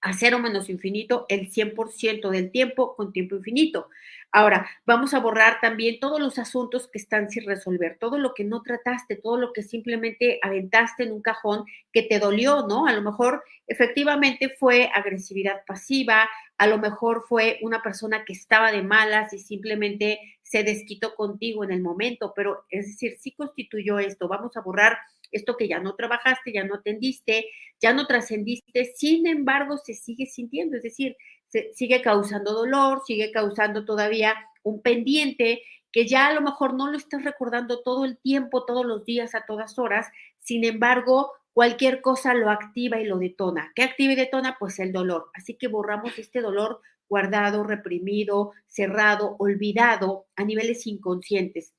a 0.01 0.13
cero 0.13 0.39
menos 0.39 0.69
infinito 0.71 1.27
el 1.29 1.51
100% 1.51 2.31
del 2.31 2.51
tiempo 2.51 2.97
con 2.97 3.13
tiempo 3.13 3.37
infinito. 3.37 3.89
Ahora, 4.33 4.71
vamos 4.87 5.13
a 5.13 5.19
borrar 5.19 5.61
también 5.61 5.99
todos 5.99 6.21
los 6.21 6.39
asuntos 6.39 6.87
que 6.87 6.99
están 6.99 7.31
sin 7.31 7.45
resolver, 7.47 7.99
todo 7.99 8.17
lo 8.17 8.33
que 8.33 8.45
no 8.45 8.63
trataste, 8.63 9.17
todo 9.17 9.37
lo 9.37 9.53
que 9.53 9.63
simplemente 9.63 10.39
aventaste 10.43 11.03
en 11.03 11.13
un 11.13 11.21
cajón 11.21 11.65
que 11.93 12.03
te 12.03 12.21
dolió, 12.21 12.65
¿no? 12.69 12.87
A 12.87 12.93
lo 12.93 13.03
mejor 13.03 13.43
efectivamente 13.67 14.55
fue 14.57 14.89
agresividad 14.95 15.65
pasiva, 15.67 16.29
a 16.59 16.67
lo 16.69 16.79
mejor 16.79 17.25
fue 17.29 17.59
una 17.63 17.83
persona 17.83 18.25
que 18.25 18.33
estaba 18.33 18.71
de 18.71 18.83
malas 18.83 19.33
y 19.33 19.39
simplemente 19.39 20.21
se 20.43 20.63
desquitó 20.63 21.15
contigo 21.17 21.65
en 21.65 21.73
el 21.73 21.81
momento, 21.81 22.33
pero 22.35 22.65
es 22.71 22.87
decir, 22.87 23.17
sí 23.19 23.33
constituyó 23.33 23.99
esto, 23.99 24.29
vamos 24.29 24.57
a 24.57 24.61
borrar 24.61 24.99
esto 25.33 25.57
que 25.57 25.69
ya 25.69 25.81
no 25.81 25.95
trabajaste, 25.95 26.53
ya 26.53 26.65
no 26.65 26.77
atendiste, 26.77 27.47
ya 27.81 27.93
no 27.93 28.07
trascendiste, 28.07 28.85
sin 28.97 29.27
embargo 29.27 29.79
se 29.79 29.95
sigue 29.95 30.27
sintiendo, 30.27 30.77
es 30.77 30.83
decir, 30.83 31.17
se 31.49 31.73
sigue 31.75 32.03
causando 32.03 32.53
dolor, 32.53 33.03
sigue 33.07 33.33
causando 33.33 33.85
todavía 33.85 34.35
un 34.63 34.83
pendiente 34.83 35.63
que 35.93 36.07
ya 36.07 36.29
a 36.29 36.33
lo 36.33 36.41
mejor 36.41 36.75
no 36.75 36.91
lo 36.91 36.97
estás 36.97 37.25
recordando 37.25 37.83
todo 37.83 38.05
el 38.05 38.19
tiempo, 38.19 38.65
todos 38.65 38.87
los 38.87 39.05
días, 39.05 39.35
a 39.35 39.45
todas 39.47 39.79
horas, 39.79 40.07
sin 40.39 40.65
embargo, 40.65 41.33
cualquier 41.53 42.01
cosa 42.01 42.35
lo 42.35 42.51
activa 42.51 43.01
y 43.01 43.05
lo 43.05 43.19
detona. 43.19 43.73
¿Qué 43.75 43.83
activa 43.83 44.13
y 44.13 44.17
detona? 44.17 44.57
Pues 44.59 44.79
el 44.79 44.93
dolor. 44.93 45.31
Así 45.35 45.57
que 45.57 45.69
borramos 45.69 46.19
este 46.19 46.41
dolor 46.41 46.81
guardado, 47.09 47.65
reprimido, 47.65 48.53
cerrado, 48.69 49.35
olvidado 49.39 50.27
a 50.37 50.45
niveles 50.45 50.87
inconscientes. 50.87 51.75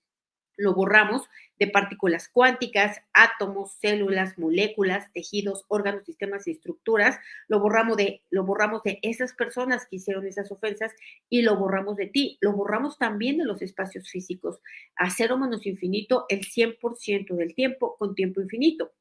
Lo 0.61 0.75
borramos 0.75 1.27
de 1.57 1.67
partículas 1.67 2.29
cuánticas, 2.29 3.01
átomos, 3.13 3.73
células, 3.81 4.37
moléculas, 4.37 5.11
tejidos, 5.11 5.65
órganos, 5.69 6.05
sistemas 6.05 6.47
y 6.47 6.51
estructuras. 6.51 7.17
Lo 7.47 7.59
borramos 7.59 7.97
de, 7.97 8.21
lo 8.29 8.43
borramos 8.43 8.83
de 8.83 8.99
esas 9.01 9.33
personas 9.33 9.87
que 9.87 9.95
hicieron 9.95 10.27
esas 10.27 10.51
ofensas 10.51 10.91
y 11.29 11.41
lo 11.41 11.55
borramos 11.55 11.97
de 11.97 12.07
ti. 12.07 12.37
Lo 12.41 12.53
borramos 12.53 12.99
también 12.99 13.37
de 13.37 13.45
los 13.45 13.63
espacios 13.63 14.07
físicos. 14.07 14.59
A 14.95 15.09
cero 15.09 15.35
menos 15.39 15.65
infinito 15.65 16.25
el 16.29 16.41
100% 16.41 17.35
del 17.35 17.55
tiempo 17.55 17.95
con 17.97 18.13
tiempo 18.13 18.39
infinito. 18.39 18.91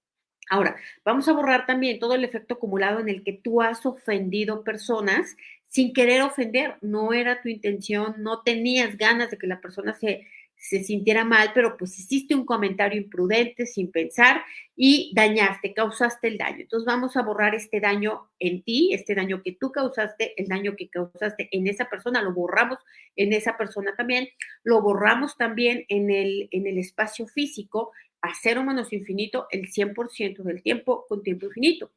Ahora, 0.48 0.76
vamos 1.04 1.28
a 1.28 1.32
borrar 1.32 1.66
también 1.66 1.98
todo 1.98 2.14
el 2.14 2.24
efecto 2.24 2.54
acumulado 2.54 3.00
en 3.00 3.08
el 3.08 3.22
que 3.22 3.34
tú 3.34 3.60
has 3.60 3.84
ofendido 3.84 4.64
personas 4.64 5.36
sin 5.68 5.92
querer 5.92 6.22
ofender. 6.22 6.76
No 6.80 7.12
era 7.12 7.40
tu 7.40 7.48
intención, 7.48 8.16
no 8.18 8.42
tenías 8.42 8.96
ganas 8.96 9.30
de 9.30 9.38
que 9.38 9.46
la 9.46 9.60
persona 9.60 9.94
se, 9.94 10.26
se 10.60 10.84
sintiera 10.84 11.24
mal, 11.24 11.52
pero 11.54 11.78
pues 11.78 11.98
hiciste 11.98 12.34
un 12.34 12.44
comentario 12.44 13.00
imprudente 13.00 13.64
sin 13.64 13.90
pensar 13.90 14.42
y 14.76 15.10
dañaste, 15.14 15.72
causaste 15.72 16.28
el 16.28 16.36
daño. 16.36 16.60
Entonces 16.60 16.84
vamos 16.84 17.16
a 17.16 17.22
borrar 17.22 17.54
este 17.54 17.80
daño 17.80 18.30
en 18.38 18.62
ti, 18.62 18.92
este 18.92 19.14
daño 19.14 19.42
que 19.42 19.52
tú 19.52 19.72
causaste, 19.72 20.34
el 20.40 20.48
daño 20.48 20.76
que 20.76 20.90
causaste 20.90 21.48
en 21.50 21.66
esa 21.66 21.88
persona, 21.88 22.20
lo 22.20 22.34
borramos 22.34 22.78
en 23.16 23.32
esa 23.32 23.56
persona 23.56 23.96
también, 23.96 24.28
lo 24.62 24.82
borramos 24.82 25.38
también 25.38 25.86
en 25.88 26.10
el, 26.10 26.48
en 26.50 26.66
el 26.66 26.76
espacio 26.76 27.26
físico 27.26 27.92
a 28.20 28.32
cero 28.38 28.62
menos 28.62 28.92
infinito 28.92 29.46
el 29.50 29.72
100% 29.72 30.42
del 30.42 30.62
tiempo 30.62 31.06
con 31.08 31.22
tiempo 31.22 31.46
infinito. 31.46 31.90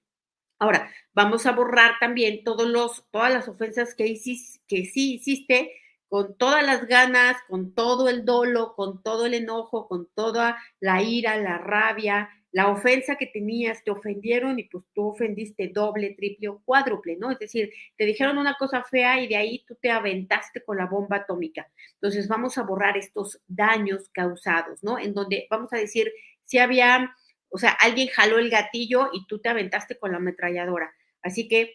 Ahora, 0.58 0.90
vamos 1.14 1.46
a 1.46 1.52
borrar 1.52 2.00
también 2.00 2.46
todos 2.46 2.66
los, 2.66 3.06
todas 3.12 3.34
las 3.34 3.50
ofensas 3.50 3.94
que, 3.94 4.08
hiciste, 4.08 4.62
que 4.70 4.86
sí 4.86 5.16
hiciste 5.16 5.74
con 6.14 6.38
todas 6.38 6.64
las 6.64 6.86
ganas, 6.86 7.38
con 7.48 7.74
todo 7.74 8.08
el 8.08 8.24
dolo, 8.24 8.76
con 8.76 9.02
todo 9.02 9.26
el 9.26 9.34
enojo, 9.34 9.88
con 9.88 10.08
toda 10.14 10.60
la 10.80 11.02
ira, 11.02 11.38
la 11.38 11.58
rabia, 11.58 12.30
la 12.52 12.68
ofensa 12.68 13.16
que 13.16 13.26
tenías, 13.26 13.84
te 13.84 13.90
ofendieron 13.90 14.60
y 14.60 14.66
pues 14.66 14.86
tú 14.94 15.08
ofendiste 15.08 15.72
doble, 15.74 16.12
triple 16.12 16.50
o 16.50 16.62
cuádruple, 16.64 17.18
¿no? 17.18 17.32
Es 17.32 17.40
decir, 17.40 17.72
te 17.98 18.06
dijeron 18.06 18.38
una 18.38 18.54
cosa 18.60 18.84
fea 18.84 19.22
y 19.22 19.28
de 19.28 19.38
ahí 19.38 19.66
tú 19.68 19.76
te 19.82 19.90
aventaste 19.90 20.64
con 20.64 20.78
la 20.78 20.86
bomba 20.86 21.16
atómica. 21.16 21.68
Entonces 21.96 22.28
vamos 22.28 22.60
a 22.60 22.62
borrar 22.62 22.96
estos 22.96 23.42
daños 23.48 24.08
causados, 24.14 24.84
¿no? 24.84 25.00
En 25.00 25.16
donde 25.16 25.48
vamos 25.50 25.74
a 25.74 25.78
decir, 25.78 26.12
si 26.44 26.60
había, 26.60 27.12
o 27.50 27.58
sea, 27.58 27.72
alguien 27.72 28.10
jaló 28.10 28.38
el 28.38 28.52
gatillo 28.52 29.10
y 29.14 29.26
tú 29.26 29.40
te 29.42 29.50
aventaste 29.50 29.98
con 29.98 30.12
la 30.12 30.18
ametralladora. 30.18 30.94
Así 31.24 31.48
que 31.48 31.74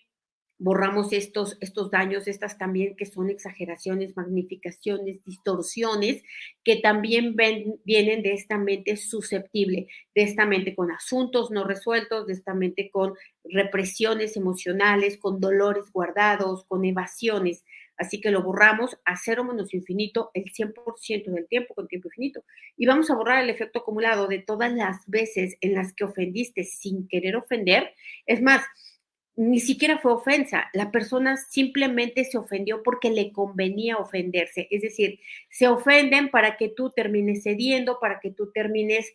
borramos 0.58 1.12
estos, 1.12 1.56
estos 1.60 1.90
daños, 1.90 2.26
estas 2.26 2.58
también 2.58 2.96
que 2.96 3.06
son 3.06 3.30
exageraciones, 3.30 4.16
magnificaciones, 4.16 5.22
distorsiones, 5.24 6.22
que 6.64 6.76
también 6.76 7.36
vienen 7.84 8.22
de 8.22 8.32
esta 8.32 8.58
mente 8.58 8.96
susceptible, 8.96 9.86
de 10.14 10.22
esta 10.22 10.46
mente 10.46 10.74
con 10.74 10.90
asuntos 10.90 11.50
no 11.50 11.64
resueltos, 11.64 12.26
de 12.26 12.32
esta 12.32 12.54
mente 12.54 12.90
con 12.90 13.14
represiones 13.44 14.36
emocionales, 14.36 15.16
con 15.16 15.40
dolores 15.40 15.84
guardados, 15.92 16.64
con 16.64 16.84
evasiones. 16.84 17.64
Así 17.96 18.20
que 18.20 18.30
lo 18.30 18.42
borramos 18.42 18.96
a 19.04 19.16
cero 19.16 19.42
menos 19.44 19.74
infinito 19.74 20.30
el 20.32 20.44
100% 20.44 21.32
del 21.32 21.48
tiempo 21.48 21.74
con 21.74 21.88
tiempo 21.88 22.08
infinito. 22.08 22.44
Y 22.76 22.86
vamos 22.86 23.10
a 23.10 23.16
borrar 23.16 23.42
el 23.42 23.50
efecto 23.50 23.80
acumulado 23.80 24.28
de 24.28 24.38
todas 24.38 24.72
las 24.72 24.98
veces 25.08 25.56
en 25.60 25.74
las 25.74 25.92
que 25.92 26.04
ofendiste 26.04 26.62
sin 26.62 27.08
querer 27.08 27.34
ofender. 27.34 27.92
Es 28.26 28.40
más, 28.40 28.62
ni 29.38 29.60
siquiera 29.60 29.98
fue 29.98 30.12
ofensa, 30.12 30.68
la 30.72 30.90
persona 30.90 31.36
simplemente 31.36 32.24
se 32.24 32.38
ofendió 32.38 32.82
porque 32.82 33.10
le 33.10 33.30
convenía 33.30 33.96
ofenderse, 33.96 34.66
es 34.72 34.82
decir, 34.82 35.20
se 35.48 35.68
ofenden 35.68 36.28
para 36.30 36.56
que 36.56 36.68
tú 36.68 36.90
termines 36.90 37.44
cediendo, 37.44 38.00
para 38.00 38.18
que 38.18 38.32
tú 38.32 38.50
termines 38.50 39.14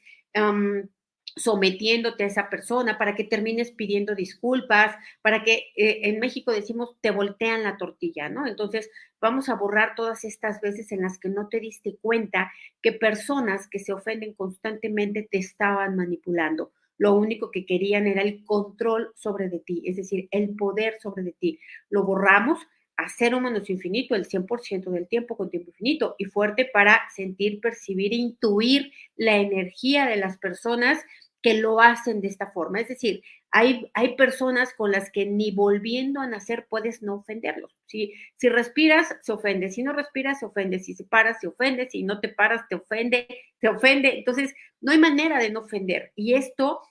sometiéndote 1.36 2.24
a 2.24 2.28
esa 2.28 2.50
persona, 2.50 2.98
para 2.98 3.16
que 3.16 3.26
termines 3.26 3.72
pidiendo 3.72 4.16
disculpas, 4.16 4.96
para 5.22 5.44
que 5.44 5.74
eh, 5.76 6.00
en 6.04 6.20
México 6.20 6.54
decimos 6.54 6.96
te 7.02 7.12
voltean 7.12 7.64
la 7.64 7.76
tortilla, 7.76 8.30
¿no? 8.30 8.48
Entonces 8.48 8.90
vamos 9.20 9.50
a 9.50 9.56
borrar 9.56 9.94
todas 9.94 10.24
estas 10.24 10.62
veces 10.62 10.94
en 10.94 11.02
las 11.02 11.20
que 11.20 11.28
no 11.28 11.50
te 11.50 11.60
diste 11.60 11.98
cuenta 12.02 12.50
que 12.82 12.94
personas 12.94 13.68
que 13.68 13.80
se 13.80 13.92
ofenden 13.92 14.34
constantemente 14.36 15.28
te 15.30 15.40
estaban 15.40 15.98
manipulando 15.98 16.72
lo 16.98 17.16
único 17.16 17.52
que 17.52 17.66
querían 17.66 18.08
era 18.08 18.22
el 18.22 18.44
control 18.44 19.12
sobre 19.16 19.50
de 19.50 19.60
ti, 19.60 19.82
es 19.86 19.96
decir, 19.96 20.28
el 20.32 20.56
poder 20.56 21.00
sobre 21.02 21.24
de 21.24 21.34
ti. 21.34 21.60
Lo 21.90 22.04
borramos 22.04 22.60
a 22.98 23.10
cero 23.10 23.40
menos 23.42 23.70
infinito, 23.70 24.16
el 24.16 24.28
100% 24.28 24.92
del 24.92 25.08
tiempo 25.08 25.36
con 25.36 25.50
tiempo 25.50 25.72
infinito 25.72 26.16
y 26.18 26.26
fuerte 26.26 26.70
para 26.72 27.02
sentir, 27.16 27.60
percibir, 27.60 28.14
intuir 28.14 28.92
la 29.16 29.38
energía 29.38 30.06
de 30.06 30.18
las 30.18 30.38
personas 30.38 31.00
que 31.42 31.56
lo 31.56 31.82
hacen 31.82 32.22
de 32.22 32.28
esta 32.28 32.48
forma. 32.52 32.80
Es 32.80 32.88
decir, 32.88 33.24
hay, 33.56 33.92
hay 33.94 34.16
personas 34.16 34.74
con 34.74 34.92
las 34.92 35.12
que 35.12 35.28
ni 35.28 35.52
volviendo 35.52 36.22
a 36.22 36.28
nacer 36.28 36.66
puedes 36.68 37.04
no 37.04 37.18
ofenderlos. 37.18 37.72
Si, 37.86 38.12
si 38.34 38.50
respiras, 38.50 39.16
se 39.22 39.32
ofende. 39.32 39.70
Si 39.70 39.84
no 39.84 39.94
respiras, 39.94 40.40
se 40.40 40.48
ofende. 40.48 40.80
Si 40.80 40.96
se 40.96 41.04
paras, 41.04 41.38
se 41.40 41.46
ofende. 41.46 41.88
Si 41.88 42.02
no 42.02 42.20
te 42.20 42.30
paras, 42.30 42.68
te 42.68 42.74
ofende. 42.74 43.28
Te 43.60 43.68
ofende. 43.68 44.18
Entonces, 44.18 44.56
no 44.82 44.92
hay 44.92 44.98
manera 44.98 45.38
de 45.38 45.52
no 45.52 45.60
ofender. 45.60 46.12
Y 46.16 46.34
esto 46.34 46.82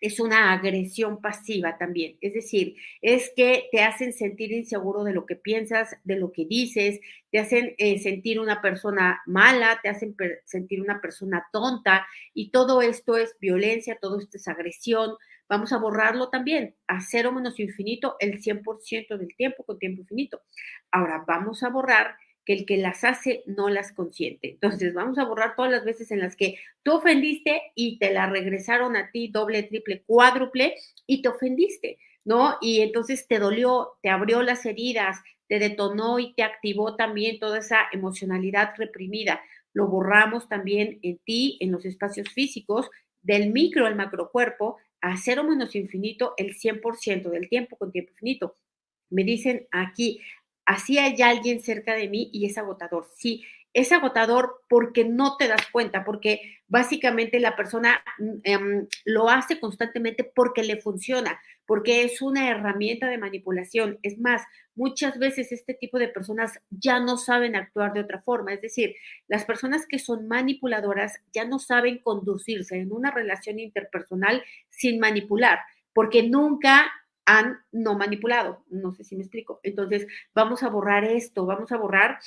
es 0.00 0.20
una 0.20 0.52
agresión 0.52 1.20
pasiva 1.20 1.76
también. 1.76 2.18
Es 2.20 2.34
decir, 2.34 2.76
es 3.02 3.32
que 3.34 3.68
te 3.72 3.80
hacen 3.82 4.12
sentir 4.12 4.52
inseguro 4.52 5.02
de 5.02 5.12
lo 5.12 5.26
que 5.26 5.34
piensas, 5.34 5.96
de 6.04 6.16
lo 6.16 6.30
que 6.30 6.44
dices, 6.44 7.00
te 7.32 7.40
hacen 7.40 7.74
eh, 7.78 7.98
sentir 7.98 8.38
una 8.38 8.62
persona 8.62 9.22
mala, 9.26 9.80
te 9.82 9.88
hacen 9.88 10.14
sentir 10.44 10.80
una 10.80 11.00
persona 11.00 11.46
tonta 11.52 12.06
y 12.32 12.50
todo 12.50 12.82
esto 12.82 13.16
es 13.16 13.36
violencia, 13.40 13.98
todo 14.00 14.20
esto 14.20 14.36
es 14.36 14.46
agresión. 14.46 15.16
Vamos 15.48 15.72
a 15.72 15.78
borrarlo 15.78 16.28
también 16.28 16.74
a 16.86 17.00
cero 17.00 17.32
menos 17.32 17.58
infinito 17.60 18.16
el 18.20 18.42
100% 18.42 19.16
del 19.16 19.34
tiempo 19.36 19.64
con 19.64 19.78
tiempo 19.78 20.02
infinito. 20.02 20.42
Ahora 20.90 21.24
vamos 21.26 21.62
a 21.62 21.68
borrar 21.68 22.16
que 22.44 22.52
el 22.52 22.64
que 22.64 22.76
las 22.76 23.04
hace 23.04 23.42
no 23.46 23.68
las 23.68 23.92
consiente. 23.92 24.50
Entonces, 24.50 24.94
vamos 24.94 25.18
a 25.18 25.24
borrar 25.24 25.56
todas 25.56 25.70
las 25.70 25.84
veces 25.84 26.10
en 26.12 26.20
las 26.20 26.36
que 26.36 26.56
tú 26.84 26.92
ofendiste 26.94 27.60
y 27.74 27.98
te 27.98 28.12
la 28.12 28.26
regresaron 28.26 28.96
a 28.96 29.10
ti 29.10 29.28
doble, 29.28 29.64
triple, 29.64 30.02
cuádruple 30.06 30.76
y 31.06 31.22
te 31.22 31.28
ofendiste, 31.28 31.98
¿no? 32.24 32.56
Y 32.60 32.80
entonces 32.82 33.26
te 33.26 33.40
dolió, 33.40 33.98
te 34.00 34.10
abrió 34.10 34.42
las 34.42 34.64
heridas, 34.64 35.18
te 35.48 35.58
detonó 35.58 36.20
y 36.20 36.34
te 36.34 36.44
activó 36.44 36.94
también 36.96 37.40
toda 37.40 37.58
esa 37.58 37.80
emocionalidad 37.92 38.74
reprimida. 38.76 39.40
Lo 39.72 39.88
borramos 39.88 40.48
también 40.48 41.00
en 41.02 41.18
ti, 41.18 41.58
en 41.60 41.72
los 41.72 41.84
espacios 41.84 42.28
físicos, 42.30 42.88
del 43.22 43.52
micro 43.52 43.86
al 43.86 43.96
macrocuerpo, 43.96 44.76
a 45.06 45.16
cero 45.16 45.44
menos 45.44 45.74
infinito 45.76 46.34
el 46.36 46.54
100% 46.54 47.30
del 47.30 47.48
tiempo 47.48 47.76
con 47.76 47.92
tiempo 47.92 48.10
infinito. 48.12 48.56
Me 49.10 49.24
dicen 49.24 49.68
aquí, 49.70 50.20
así 50.64 50.98
hay 50.98 51.20
alguien 51.22 51.60
cerca 51.62 51.94
de 51.94 52.08
mí 52.08 52.28
y 52.32 52.46
es 52.46 52.58
agotador. 52.58 53.08
Sí, 53.14 53.44
es 53.76 53.92
agotador 53.92 54.62
porque 54.70 55.04
no 55.04 55.36
te 55.36 55.48
das 55.48 55.66
cuenta, 55.70 56.02
porque 56.02 56.62
básicamente 56.66 57.38
la 57.38 57.56
persona 57.56 58.02
em, 58.42 58.86
lo 59.04 59.28
hace 59.28 59.60
constantemente 59.60 60.24
porque 60.24 60.62
le 60.62 60.78
funciona, 60.78 61.38
porque 61.66 62.02
es 62.02 62.22
una 62.22 62.48
herramienta 62.48 63.06
de 63.06 63.18
manipulación. 63.18 63.98
Es 64.02 64.18
más, 64.18 64.40
muchas 64.74 65.18
veces 65.18 65.52
este 65.52 65.74
tipo 65.74 65.98
de 65.98 66.08
personas 66.08 66.58
ya 66.70 67.00
no 67.00 67.18
saben 67.18 67.54
actuar 67.54 67.92
de 67.92 68.00
otra 68.00 68.22
forma. 68.22 68.54
Es 68.54 68.62
decir, 68.62 68.94
las 69.28 69.44
personas 69.44 69.84
que 69.86 69.98
son 69.98 70.26
manipuladoras 70.26 71.20
ya 71.34 71.44
no 71.44 71.58
saben 71.58 71.98
conducirse 71.98 72.78
en 72.78 72.92
una 72.92 73.10
relación 73.10 73.58
interpersonal 73.58 74.42
sin 74.70 74.98
manipular, 74.98 75.58
porque 75.92 76.22
nunca 76.22 76.90
han 77.26 77.58
no 77.72 77.94
manipulado. 77.94 78.64
No 78.70 78.92
sé 78.92 79.04
si 79.04 79.16
me 79.16 79.22
explico. 79.22 79.60
Entonces, 79.62 80.06
vamos 80.34 80.62
a 80.62 80.70
borrar 80.70 81.04
esto, 81.04 81.44
vamos 81.44 81.72
a 81.72 81.76
borrar 81.76 82.20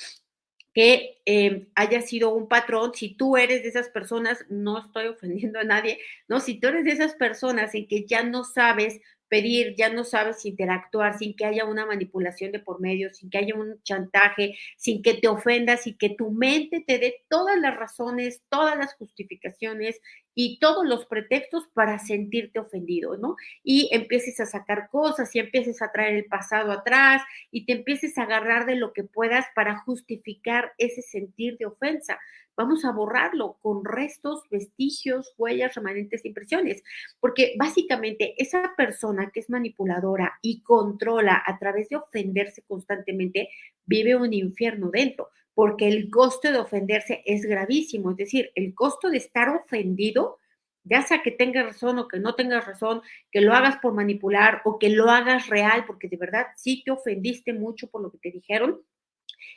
que 0.74 1.20
em, 1.24 1.66
haya 1.74 2.00
sido 2.02 2.34
un 2.34 2.48
patrón, 2.48 2.92
si 2.94 3.14
tú 3.14 3.36
eres 3.36 3.62
de 3.62 3.68
esas 3.70 3.88
personas, 3.88 4.44
no 4.48 4.78
estoy 4.78 5.06
ofendiendo 5.08 5.58
a 5.58 5.64
nadie, 5.64 5.98
¿no? 6.28 6.40
Si 6.40 6.60
tú 6.60 6.68
eres 6.68 6.84
de 6.84 6.92
esas 6.92 7.14
personas 7.14 7.74
en 7.74 7.88
que 7.88 8.04
ya 8.06 8.22
no 8.22 8.44
sabes 8.44 9.00
pedir, 9.28 9.74
ya 9.76 9.88
no 9.88 10.04
sabes 10.04 10.44
interactuar 10.44 11.16
sin 11.16 11.34
que 11.36 11.44
haya 11.46 11.64
una 11.64 11.86
manipulación 11.86 12.50
de 12.52 12.58
por 12.58 12.80
medio, 12.80 13.14
sin 13.14 13.30
que 13.30 13.38
haya 13.38 13.54
un 13.54 13.80
chantaje, 13.84 14.56
sin 14.76 15.02
que 15.02 15.14
te 15.14 15.28
ofendas 15.28 15.86
y 15.86 15.94
que 15.96 16.10
tu 16.10 16.30
mente 16.32 16.82
te 16.86 16.98
dé 16.98 17.14
todas 17.28 17.56
las 17.58 17.76
razones, 17.76 18.42
todas 18.48 18.76
las 18.76 18.94
justificaciones 18.94 20.00
y 20.34 20.58
todos 20.58 20.86
los 20.86 21.06
pretextos 21.06 21.68
para 21.74 21.98
sentirte 21.98 22.58
ofendido, 22.58 23.16
¿no? 23.16 23.36
Y 23.62 23.88
empieces 23.92 24.40
a 24.40 24.46
sacar 24.46 24.88
cosas 24.90 25.34
y 25.34 25.38
empieces 25.38 25.82
a 25.82 25.92
traer 25.92 26.14
el 26.14 26.26
pasado 26.26 26.72
atrás 26.72 27.22
y 27.50 27.66
te 27.66 27.72
empieces 27.72 28.16
a 28.18 28.22
agarrar 28.22 28.66
de 28.66 28.76
lo 28.76 28.92
que 28.92 29.04
puedas 29.04 29.46
para 29.54 29.78
justificar 29.80 30.72
ese 30.78 31.02
sentir 31.02 31.56
de 31.58 31.66
ofensa 31.66 32.18
vamos 32.60 32.84
a 32.84 32.92
borrarlo 32.92 33.56
con 33.62 33.86
restos, 33.86 34.42
vestigios, 34.50 35.32
huellas, 35.38 35.74
remanentes, 35.74 36.26
impresiones, 36.26 36.82
porque 37.18 37.54
básicamente 37.58 38.34
esa 38.36 38.74
persona 38.76 39.30
que 39.32 39.40
es 39.40 39.48
manipuladora 39.48 40.38
y 40.42 40.62
controla 40.62 41.42
a 41.46 41.58
través 41.58 41.88
de 41.88 41.96
ofenderse 41.96 42.62
constantemente, 42.68 43.48
vive 43.86 44.14
un 44.14 44.34
infierno 44.34 44.90
dentro, 44.90 45.30
porque 45.54 45.88
el 45.88 46.10
costo 46.10 46.50
de 46.50 46.58
ofenderse 46.58 47.22
es 47.26 47.42
gravísimo, 47.42 48.12
es 48.12 48.16
decir, 48.16 48.50
el 48.54 48.74
costo 48.74 49.10
de 49.10 49.18
estar 49.18 49.48
ofendido, 49.48 50.38
ya 50.84 51.02
sea 51.02 51.22
que 51.22 51.30
tengas 51.30 51.66
razón 51.66 51.98
o 51.98 52.08
que 52.08 52.18
no 52.18 52.34
tengas 52.34 52.66
razón, 52.66 53.02
que 53.30 53.40
lo 53.40 53.54
hagas 53.54 53.76
por 53.78 53.92
manipular 53.92 54.62
o 54.64 54.78
que 54.78 54.88
lo 54.88 55.10
hagas 55.10 55.48
real, 55.48 55.84
porque 55.86 56.08
de 56.08 56.16
verdad 56.16 56.46
sí 56.56 56.82
te 56.84 56.90
ofendiste 56.90 57.52
mucho 57.52 57.88
por 57.88 58.02
lo 58.02 58.10
que 58.10 58.18
te 58.18 58.30
dijeron, 58.30 58.80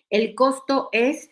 el 0.10 0.36
costo 0.36 0.90
es 0.92 1.30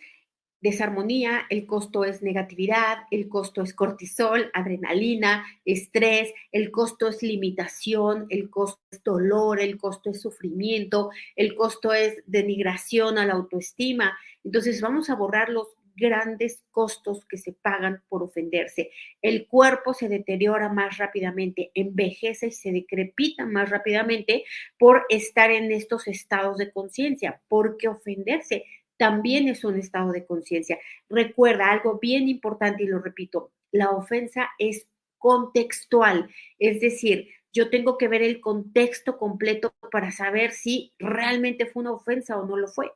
desarmonía, 0.62 1.48
el 1.50 1.65
costo 1.65 2.06
es 2.06 2.22
negatividad, 2.22 3.00
el 3.10 3.27
costo 3.27 3.62
es 3.62 3.74
cortisol, 3.74 4.50
adrenalina, 4.53 5.46
estrés, 5.65 6.34
el 6.51 6.72
costo 6.72 7.08
es 7.08 7.24
limitación, 7.24 8.27
el 8.30 8.50
costo 8.50 8.82
es 8.91 9.03
dolor, 9.03 9.60
el 9.60 9.77
costo 9.77 10.12
es 10.12 10.22
sufrimiento, 10.22 11.10
el 11.36 11.56
costo 11.56 11.94
es 11.94 12.24
denigración 12.27 13.18
a 13.18 13.25
la 13.25 13.34
autoestima. 13.34 14.18
Entonces 14.44 14.82
vamos 14.82 15.10
a 15.10 15.15
borrar 15.15 15.50
los 15.50 15.68
grandes 15.96 16.63
costos 16.72 17.25
que 17.25 17.38
se 17.38 17.53
pagan 17.53 18.01
por 18.08 18.24
ofenderse. 18.24 18.91
El 19.22 19.48
cuerpo 19.48 19.94
se 19.94 20.10
deteriora 20.10 20.70
más 20.70 20.98
rápidamente, 20.98 21.72
envejece 21.74 22.48
y 22.48 22.51
se 22.51 22.72
decrepita 22.72 23.46
más 23.46 23.70
rápidamente 23.70 24.46
por 24.77 25.06
estar 25.10 25.51
en 25.51 25.72
estos 25.72 26.08
estados 26.08 26.58
de 26.58 26.72
conciencia, 26.72 27.41
porque 27.48 27.88
ofenderse 27.88 28.65
también 29.01 29.48
es 29.48 29.63
un 29.63 29.79
estado 29.79 30.12
de 30.12 30.27
conciencia. 30.27 30.77
Recuerda 31.10 31.72
algo 31.72 31.98
bien 31.98 32.27
importante 32.29 32.84
y 32.84 32.86
lo 32.86 33.00
repito, 33.00 33.51
la 33.72 33.89
ofensa 33.89 34.51
es 34.60 34.88
contextual, 35.17 36.29
es 36.60 36.81
decir, 36.81 37.29
yo 37.51 37.72
tengo 37.72 37.98
que 37.98 38.08
ver 38.08 38.22
el 38.22 38.39
contexto 38.39 39.17
completo 39.17 39.74
para 39.91 40.12
saber 40.12 40.51
si 40.51 40.93
realmente 41.00 41.65
fue 41.65 41.81
una 41.81 41.93
ofensa 41.93 42.38
o 42.38 42.46
no 42.46 42.58
lo 42.58 42.67
fue 42.67 42.91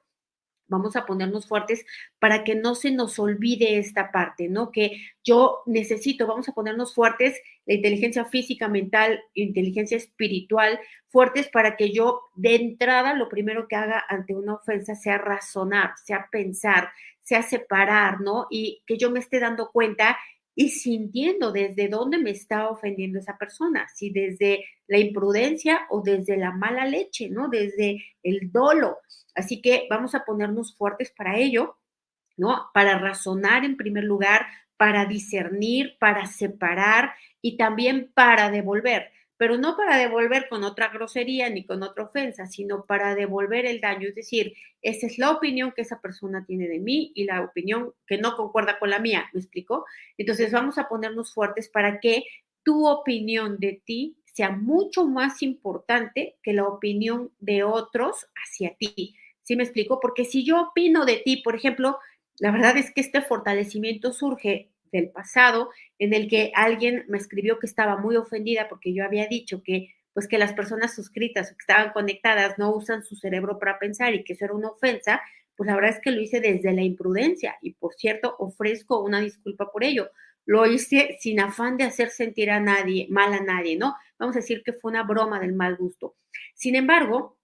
vamos 0.67 0.95
a 0.95 1.05
ponernos 1.05 1.47
fuertes 1.47 1.85
para 2.19 2.43
que 2.43 2.55
no 2.55 2.75
se 2.75 2.91
nos 2.91 3.19
olvide 3.19 3.77
esta 3.77 4.11
parte, 4.11 4.49
¿no? 4.49 4.71
Que 4.71 5.01
yo 5.23 5.61
necesito, 5.65 6.27
vamos 6.27 6.49
a 6.49 6.53
ponernos 6.53 6.93
fuertes, 6.93 7.39
la 7.65 7.75
inteligencia 7.75 8.25
física, 8.25 8.67
mental, 8.67 9.19
inteligencia 9.33 9.97
espiritual, 9.97 10.79
fuertes 11.07 11.47
para 11.49 11.75
que 11.75 11.91
yo 11.91 12.21
de 12.35 12.55
entrada 12.55 13.13
lo 13.13 13.29
primero 13.29 13.67
que 13.67 13.75
haga 13.75 14.03
ante 14.07 14.35
una 14.35 14.55
ofensa 14.55 14.95
sea 14.95 15.17
razonar, 15.17 15.93
sea 16.03 16.27
pensar, 16.31 16.89
sea 17.21 17.41
separar, 17.41 18.21
¿no? 18.21 18.47
Y 18.49 18.83
que 18.85 18.97
yo 18.97 19.09
me 19.11 19.19
esté 19.19 19.39
dando 19.39 19.71
cuenta 19.71 20.17
y 20.55 20.69
sintiendo 20.69 21.51
desde 21.51 21.89
dónde 21.89 22.17
me 22.17 22.31
está 22.31 22.69
ofendiendo 22.69 23.19
esa 23.19 23.37
persona, 23.37 23.87
si 23.93 24.09
desde 24.09 24.65
la 24.87 24.97
imprudencia 24.97 25.85
o 25.89 26.01
desde 26.01 26.37
la 26.37 26.51
mala 26.51 26.85
leche, 26.85 27.29
¿no? 27.29 27.49
Desde 27.49 28.03
el 28.23 28.51
dolo. 28.51 28.99
Así 29.35 29.61
que 29.61 29.85
vamos 29.89 30.15
a 30.15 30.23
ponernos 30.23 30.75
fuertes 30.77 31.11
para 31.15 31.37
ello, 31.37 31.77
¿no? 32.37 32.69
Para 32.73 32.97
razonar 32.97 33.65
en 33.65 33.75
primer 33.75 34.05
lugar, 34.05 34.47
para 34.77 35.05
discernir, 35.05 35.97
para 35.99 36.25
separar 36.25 37.13
y 37.41 37.57
también 37.57 38.11
para 38.13 38.49
devolver 38.49 39.11
pero 39.37 39.57
no 39.57 39.75
para 39.75 39.97
devolver 39.97 40.47
con 40.49 40.63
otra 40.63 40.89
grosería 40.89 41.49
ni 41.49 41.65
con 41.65 41.83
otra 41.83 42.03
ofensa, 42.03 42.47
sino 42.47 42.83
para 42.83 43.15
devolver 43.15 43.65
el 43.65 43.81
daño. 43.81 44.07
Es 44.07 44.15
decir, 44.15 44.53
esa 44.81 45.07
es 45.07 45.17
la 45.17 45.31
opinión 45.31 45.73
que 45.73 45.81
esa 45.81 45.99
persona 45.99 46.45
tiene 46.45 46.67
de 46.67 46.79
mí 46.79 47.11
y 47.15 47.25
la 47.25 47.41
opinión 47.41 47.93
que 48.07 48.17
no 48.17 48.35
concuerda 48.35 48.79
con 48.79 48.89
la 48.89 48.99
mía, 48.99 49.29
¿me 49.33 49.39
explico? 49.39 49.85
Entonces 50.17 50.51
vamos 50.51 50.77
a 50.77 50.87
ponernos 50.87 51.33
fuertes 51.33 51.69
para 51.69 51.99
que 51.99 52.23
tu 52.63 52.87
opinión 52.87 53.57
de 53.59 53.81
ti 53.85 54.17
sea 54.25 54.51
mucho 54.51 55.05
más 55.05 55.41
importante 55.41 56.37
que 56.43 56.53
la 56.53 56.65
opinión 56.65 57.31
de 57.39 57.63
otros 57.63 58.27
hacia 58.35 58.75
ti. 58.75 59.15
¿Sí 59.43 59.55
me 59.55 59.63
explico? 59.63 59.99
Porque 59.99 60.25
si 60.25 60.43
yo 60.43 60.61
opino 60.61 61.05
de 61.05 61.17
ti, 61.17 61.37
por 61.37 61.55
ejemplo, 61.55 61.99
la 62.39 62.51
verdad 62.51 62.75
es 62.77 62.91
que 62.91 63.01
este 63.01 63.21
fortalecimiento 63.21 64.11
surge 64.11 64.71
del 64.91 65.09
pasado 65.09 65.69
en 65.99 66.13
el 66.13 66.27
que 66.29 66.51
alguien 66.55 67.05
me 67.07 67.17
escribió 67.17 67.59
que 67.59 67.67
estaba 67.67 67.97
muy 67.97 68.15
ofendida 68.15 68.67
porque 68.67 68.93
yo 68.93 69.03
había 69.03 69.27
dicho 69.27 69.61
que 69.63 69.89
pues 70.13 70.29
que 70.29 70.37
las 70.37 70.53
personas 70.53 70.95
suscritas 70.95 71.49
que 71.49 71.57
estaban 71.59 71.91
conectadas 71.91 72.57
no 72.57 72.73
usan 72.73 73.03
su 73.03 73.17
cerebro 73.17 73.59
para 73.59 73.79
pensar 73.79 74.13
y 74.13 74.23
que 74.23 74.31
eso 74.31 74.45
era 74.45 74.53
una 74.53 74.69
ofensa, 74.69 75.21
pues 75.57 75.67
la 75.67 75.75
verdad 75.75 75.91
es 75.91 75.99
que 75.99 76.11
lo 76.11 76.21
hice 76.21 76.39
desde 76.39 76.71
la 76.71 76.83
imprudencia 76.83 77.57
y 77.61 77.73
por 77.73 77.93
cierto 77.93 78.33
ofrezco 78.39 79.01
una 79.01 79.19
disculpa 79.19 79.71
por 79.71 79.83
ello. 79.83 80.09
Lo 80.45 80.65
hice 80.67 81.17
sin 81.19 81.41
afán 81.41 81.75
de 81.75 81.83
hacer 81.83 82.09
sentir 82.09 82.49
a 82.51 82.61
nadie, 82.61 83.07
mal 83.09 83.33
a 83.33 83.41
nadie, 83.41 83.77
¿no? 83.77 83.95
Vamos 84.17 84.35
a 84.35 84.39
decir 84.39 84.63
que 84.63 84.71
fue 84.71 84.91
una 84.91 85.03
broma 85.03 85.39
del 85.39 85.53
mal 85.53 85.75
gusto. 85.75 86.15
Sin 86.53 86.75
embargo, 86.75 87.37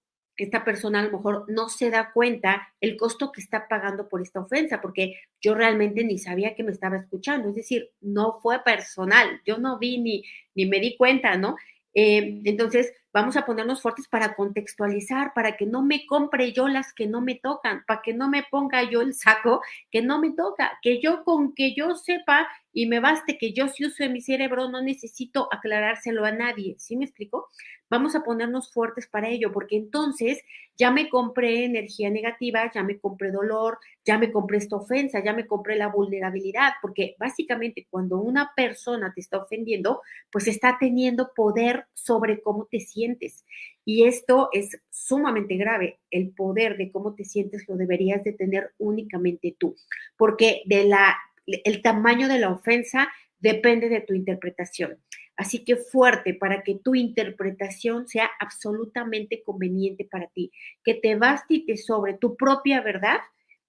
esta 0.44 0.64
persona 0.64 1.00
a 1.00 1.04
lo 1.04 1.12
mejor 1.12 1.46
no 1.48 1.70
se 1.70 1.90
da 1.90 2.12
cuenta 2.14 2.70
el 2.80 2.98
costo 2.98 3.32
que 3.32 3.42
está 3.42 3.68
pagando 3.68 4.10
por 4.10 4.22
esta 4.22 4.40
ofensa, 4.40 4.82
porque 4.82 5.16
yo 5.42 5.56
realmente 5.56 6.04
ni 6.04 6.18
sabía 6.18 6.56
que 6.56 6.64
me 6.64 6.72
estaba 6.72 6.98
escuchando, 6.98 7.50
es 7.50 7.56
decir, 7.56 7.90
no 8.02 8.40
fue 8.42 8.64
personal, 8.64 9.42
yo 9.46 9.58
no 9.58 9.78
vi 9.78 9.98
ni, 10.00 10.24
ni 10.56 10.66
me 10.66 10.80
di 10.80 10.98
cuenta, 10.98 11.38
¿no? 11.38 11.56
Eh, 11.94 12.42
entonces, 12.46 12.94
vamos 13.14 13.36
a 13.36 13.46
ponernos 13.46 13.82
fuertes 13.82 14.08
para 14.08 14.34
contextualizar, 14.36 15.34
para 15.34 15.58
que 15.58 15.66
no 15.66 15.84
me 15.84 16.06
compre 16.06 16.54
yo 16.54 16.68
las 16.68 16.94
que 16.94 17.08
no 17.08 17.22
me 17.22 17.36
tocan, 17.36 17.84
para 17.86 18.02
que 18.02 18.14
no 18.14 18.30
me 18.30 18.44
ponga 18.50 18.90
yo 18.90 19.02
el 19.02 19.14
saco 19.14 19.62
que 19.90 20.02
no 20.02 20.20
me 20.20 20.32
toca, 20.32 20.80
que 20.82 21.02
yo 21.02 21.24
con 21.24 21.54
que 21.54 21.76
yo 21.76 21.96
sepa 21.96 22.48
y 22.74 22.88
me 22.88 23.00
baste 23.00 23.38
que 23.38 23.54
yo 23.54 23.68
si 23.68 23.86
uso 23.86 24.04
mi 24.10 24.22
cerebro 24.22 24.70
no 24.70 24.82
necesito 24.82 25.48
aclarárselo 25.52 26.26
a 26.26 26.32
nadie, 26.32 26.76
¿sí 26.80 26.96
me 26.96 27.06
explico? 27.06 27.50
Vamos 27.90 28.16
a 28.16 28.24
ponernos 28.24 28.72
fuertes 28.72 29.08
para 29.08 29.28
ello, 29.30 29.52
porque 29.52 29.76
entonces 29.76 30.42
ya 30.78 30.92
me 30.92 31.10
compré 31.10 31.66
energía 31.66 32.10
negativa, 32.10 32.72
ya 32.74 32.84
me 32.84 33.00
compré 33.00 33.32
dolor, 33.32 33.78
ya 34.06 34.18
me 34.18 34.32
compré 34.32 34.58
esta 34.60 34.78
ofensa, 34.78 35.24
ya 35.24 35.34
me 35.34 35.46
compré 35.46 35.76
la 35.76 35.88
vulnerabilidad, 35.88 36.74
porque 36.82 37.16
básicamente 37.20 37.88
cuando 37.90 38.18
una 38.18 38.52
persona 38.56 39.12
te 39.14 39.22
está 39.22 39.38
ofendiendo, 39.38 40.02
pues 40.32 40.48
está 40.48 40.78
teniendo 40.80 41.32
poder 41.36 41.86
sobre 41.94 42.42
cómo 42.42 42.68
te 42.72 42.80
sientes. 42.80 43.46
Y 43.84 44.06
esto 44.06 44.50
es 44.54 44.82
sumamente 44.90 45.58
grave. 45.58 46.00
El 46.10 46.32
poder 46.32 46.78
de 46.78 46.92
cómo 46.92 47.14
te 47.16 47.26
sientes 47.26 47.68
lo 47.68 47.76
deberías 47.76 48.24
de 48.24 48.34
tener 48.34 48.72
únicamente 48.78 49.56
tú, 49.60 49.76
porque 50.18 50.62
de 50.66 50.86
la 50.86 51.18
el 51.46 51.82
tamaño 51.82 52.28
de 52.28 52.40
la 52.40 52.50
ofensa 52.50 53.10
depende 53.40 53.90
de 53.90 54.02
tu 54.02 54.14
interpretación. 54.14 54.98
Así 55.36 55.64
que 55.64 55.76
fuerte 55.76 56.34
para 56.34 56.62
que 56.62 56.76
tu 56.76 56.94
interpretación 56.94 58.08
sea 58.08 58.30
absolutamente 58.40 59.42
conveniente 59.44 60.08
para 60.10 60.28
ti, 60.28 60.52
que 60.84 60.94
te 60.94 61.16
baste 61.16 61.66
sobre 61.78 62.14
tu 62.14 62.36
propia 62.36 62.82
verdad 62.82 63.20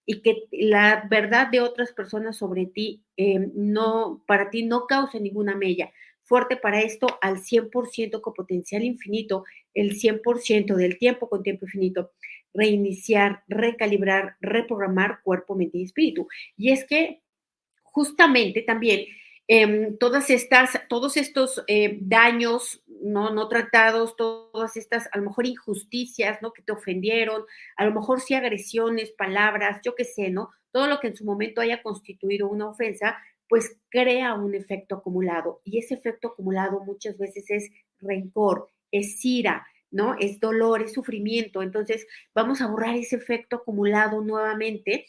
y 0.05 0.21
que 0.21 0.49
la 0.51 1.07
verdad 1.09 1.49
de 1.49 1.61
otras 1.61 1.93
personas 1.93 2.37
sobre 2.37 2.67
ti 2.67 3.05
eh, 3.17 3.39
no, 3.55 4.23
para 4.27 4.51
ti 4.51 4.65
no 4.65 4.87
cause 4.87 5.19
ninguna 5.21 5.57
mella. 5.57 5.91
Fuerte 6.25 6.57
para 6.57 6.81
esto 6.83 7.07
al 7.21 7.39
100% 7.39 8.21
con 8.21 8.35
potencial 8.35 8.83
infinito, 8.85 9.45
el 9.75 9.99
100% 9.99 10.75
del 10.77 10.99
tiempo 10.99 11.29
con 11.29 11.43
tiempo 11.43 11.65
infinito. 11.67 12.13
reiniciar, 12.55 13.45
recalibrar, 13.49 14.37
reprogramar 14.43 15.21
cuerpo, 15.23 15.55
mente 15.57 15.79
y 15.79 15.85
espíritu. 15.85 16.29
Y 16.55 16.71
es 16.71 16.85
que 16.85 17.23
justamente 17.93 18.63
también 18.63 19.07
em, 19.47 19.97
todas 19.99 20.31
estas, 20.31 20.81
todos 20.89 21.17
estos 21.17 21.63
eh, 21.69 21.99
daños 22.01 22.83
¿no? 23.03 23.31
no 23.31 23.49
tratados, 23.49 24.17
todas 24.17 24.77
estas, 24.77 25.09
a 25.13 25.19
lo 25.19 25.25
mejor 25.25 25.47
injusticias, 25.47 26.41
¿no? 26.41 26.53
Que 26.53 26.63
te 26.63 26.73
ofendieron, 26.73 27.45
a 27.77 27.85
lo 27.85 27.93
mejor 27.93 28.21
sí 28.21 28.35
agresiones, 28.35 29.11
palabras, 29.11 29.81
yo 29.85 29.95
qué 29.95 30.05
sé, 30.05 30.31
¿no? 30.31 30.51
Todo 30.71 30.87
lo 30.87 31.01
que 31.01 31.09
en 31.09 31.17
su 31.17 31.25
momento 31.25 31.61
haya 31.61 31.83
constituido 31.83 32.49
una 32.49 32.69
ofensa, 32.69 33.19
pues 33.49 33.77
crea 33.91 34.35
un 34.35 34.55
efecto 34.55 34.97
acumulado. 34.97 35.61
Y 35.65 35.79
ese 35.79 35.95
efecto 35.95 36.29
acumulado 36.29 36.81
muchas 36.85 37.19
veces 37.19 37.45
es 37.51 37.71
rencor, 38.01 38.69
es 38.91 39.23
ira, 39.25 39.67
¿no? 39.91 40.17
Es 40.19 40.41
dolor, 40.41 40.83
es 40.83 40.93
sufrimiento. 40.93 41.63
Entonces, 41.63 42.07
vamos 42.35 42.61
a 42.61 42.69
borrar 42.69 42.95
ese 42.95 43.17
efecto 43.17 43.57
acumulado 43.57 44.23
nuevamente 44.23 45.07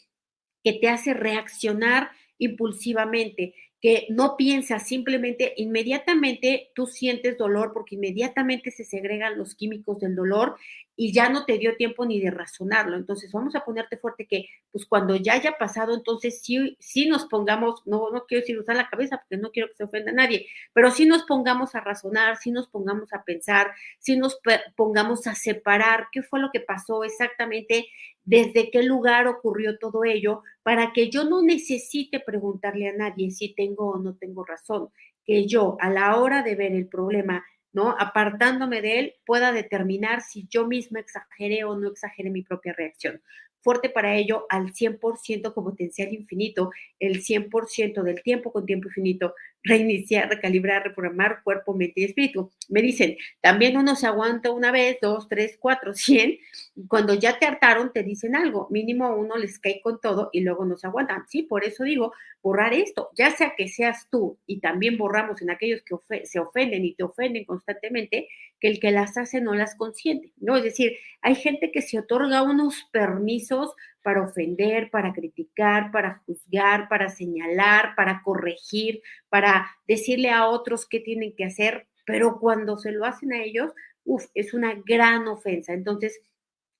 que 0.62 0.74
te 0.74 0.88
hace 0.88 1.14
reaccionar 1.14 2.10
impulsivamente, 2.38 3.54
que 3.80 4.06
no 4.08 4.36
piensas, 4.36 4.88
simplemente 4.88 5.52
inmediatamente 5.56 6.70
tú 6.74 6.86
sientes 6.86 7.36
dolor 7.36 7.72
porque 7.74 7.96
inmediatamente 7.96 8.70
se 8.70 8.84
segregan 8.84 9.36
los 9.36 9.54
químicos 9.54 10.00
del 10.00 10.14
dolor 10.14 10.56
y 10.96 11.12
ya 11.12 11.28
no 11.28 11.44
te 11.44 11.58
dio 11.58 11.76
tiempo 11.76 12.06
ni 12.06 12.20
de 12.20 12.30
razonarlo. 12.30 12.96
Entonces 12.96 13.32
vamos 13.32 13.54
a 13.54 13.64
ponerte 13.64 13.96
fuerte 13.96 14.26
que 14.26 14.46
pues 14.70 14.86
cuando 14.86 15.16
ya 15.16 15.34
haya 15.34 15.52
pasado, 15.58 15.94
entonces 15.94 16.40
sí, 16.42 16.76
sí 16.78 17.06
nos 17.06 17.26
pongamos, 17.26 17.82
no, 17.86 18.10
no 18.10 18.26
quiero 18.26 18.42
decir 18.42 18.58
usar 18.58 18.76
la 18.76 18.88
cabeza 18.88 19.18
porque 19.18 19.40
no 19.40 19.50
quiero 19.50 19.68
que 19.68 19.74
se 19.74 19.84
ofenda 19.84 20.12
a 20.12 20.14
nadie, 20.14 20.46
pero 20.72 20.90
sí 20.90 21.06
nos 21.06 21.24
pongamos 21.24 21.74
a 21.74 21.80
razonar, 21.80 22.36
sí 22.36 22.50
nos 22.50 22.68
pongamos 22.68 23.12
a 23.12 23.24
pensar, 23.24 23.72
sí 23.98 24.16
nos 24.16 24.38
pongamos 24.76 25.26
a 25.26 25.34
separar 25.34 26.08
qué 26.12 26.22
fue 26.22 26.40
lo 26.40 26.50
que 26.52 26.60
pasó 26.60 27.04
exactamente 27.04 27.86
desde 28.24 28.70
qué 28.70 28.82
lugar 28.82 29.26
ocurrió 29.26 29.78
todo 29.78 30.04
ello, 30.04 30.42
para 30.62 30.92
que 30.92 31.10
yo 31.10 31.24
no 31.24 31.42
necesite 31.42 32.20
preguntarle 32.20 32.88
a 32.88 32.96
nadie 32.96 33.30
si 33.30 33.54
tengo 33.54 33.90
o 33.90 33.98
no 33.98 34.14
tengo 34.14 34.44
razón, 34.44 34.88
que 35.24 35.46
yo 35.46 35.76
a 35.80 35.90
la 35.90 36.16
hora 36.16 36.42
de 36.42 36.54
ver 36.54 36.72
el 36.72 36.86
problema, 36.86 37.44
¿no? 37.74 37.94
Apartándome 37.98 38.80
de 38.80 38.98
él, 38.98 39.14
pueda 39.26 39.52
determinar 39.52 40.22
si 40.22 40.46
yo 40.48 40.66
misma 40.66 41.00
exageré 41.00 41.64
o 41.64 41.76
no 41.76 41.88
exageré 41.88 42.30
mi 42.30 42.42
propia 42.42 42.72
reacción 42.72 43.20
fuerte 43.64 43.88
para 43.88 44.14
ello 44.14 44.46
al 44.50 44.74
100% 44.74 45.54
con 45.54 45.64
potencial 45.64 46.12
infinito, 46.12 46.70
el 47.00 47.22
100% 47.24 48.02
del 48.02 48.22
tiempo 48.22 48.52
con 48.52 48.66
tiempo 48.66 48.88
infinito, 48.88 49.34
reiniciar, 49.62 50.28
recalibrar, 50.28 50.84
reprogramar 50.84 51.42
cuerpo, 51.42 51.72
mente 51.74 52.02
y 52.02 52.04
espíritu. 52.04 52.52
Me 52.68 52.82
dicen, 52.82 53.16
también 53.40 53.78
uno 53.78 53.96
se 53.96 54.06
aguanta 54.06 54.52
una 54.52 54.70
vez, 54.70 54.98
dos, 55.00 55.26
tres, 55.26 55.56
cuatro, 55.58 55.94
cien. 55.94 56.38
Cuando 56.86 57.14
ya 57.14 57.38
te 57.38 57.46
hartaron, 57.46 57.90
te 57.92 58.02
dicen 58.02 58.36
algo. 58.36 58.68
Mínimo 58.70 59.16
uno 59.16 59.38
les 59.38 59.58
cae 59.58 59.80
con 59.82 59.98
todo 60.00 60.28
y 60.32 60.42
luego 60.42 60.66
no 60.66 60.76
se 60.76 60.86
aguantan. 60.86 61.24
Sí, 61.28 61.42
por 61.42 61.64
eso 61.64 61.84
digo, 61.84 62.12
borrar 62.42 62.74
esto, 62.74 63.08
ya 63.16 63.30
sea 63.30 63.54
que 63.56 63.68
seas 63.68 64.06
tú 64.10 64.38
y 64.46 64.60
también 64.60 64.98
borramos 64.98 65.40
en 65.40 65.50
aquellos 65.50 65.82
que 65.82 66.26
se 66.26 66.38
ofenden 66.38 66.84
y 66.84 66.94
te 66.94 67.02
ofenden 67.02 67.46
constantemente, 67.46 68.28
que 68.60 68.68
el 68.68 68.80
que 68.80 68.90
las 68.90 69.16
hace 69.16 69.40
no 69.40 69.54
las 69.54 69.74
consiente, 69.74 70.32
¿no? 70.36 70.56
Es 70.56 70.62
decir, 70.62 70.96
hay 71.22 71.34
gente 71.34 71.70
que 71.70 71.82
se 71.82 71.98
otorga 71.98 72.42
unos 72.42 72.88
permisos 72.92 73.74
para 74.02 74.22
ofender, 74.22 74.90
para 74.90 75.12
criticar, 75.12 75.90
para 75.90 76.18
juzgar, 76.26 76.88
para 76.88 77.08
señalar, 77.08 77.94
para 77.96 78.22
corregir, 78.22 79.02
para 79.28 79.66
decirle 79.88 80.30
a 80.30 80.46
otros 80.46 80.86
qué 80.86 81.00
tienen 81.00 81.34
que 81.34 81.44
hacer, 81.44 81.88
pero 82.04 82.38
cuando 82.38 82.76
se 82.76 82.92
lo 82.92 83.04
hacen 83.04 83.32
a 83.32 83.42
ellos, 83.42 83.72
uff, 84.04 84.26
es 84.34 84.54
una 84.54 84.74
gran 84.84 85.26
ofensa. 85.28 85.72
Entonces, 85.72 86.20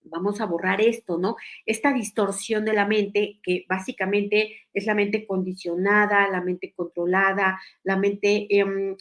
vamos 0.03 0.41
a 0.41 0.47
borrar 0.47 0.81
esto, 0.81 1.19
¿no? 1.19 1.37
Esta 1.67 1.93
distorsión 1.93 2.65
de 2.65 2.75
la 2.75 2.87
mente, 2.87 3.41
que 3.43 3.65
básicamente 3.69 4.57
es 4.73 4.87
la 4.87 4.95
mente 4.95 5.27
condicionada, 5.27 6.29
la 6.29 6.41
mente 6.41 6.73
controlada, 6.75 7.61
la 7.83 7.97
mente... 7.97 8.47
Em, 8.51 8.97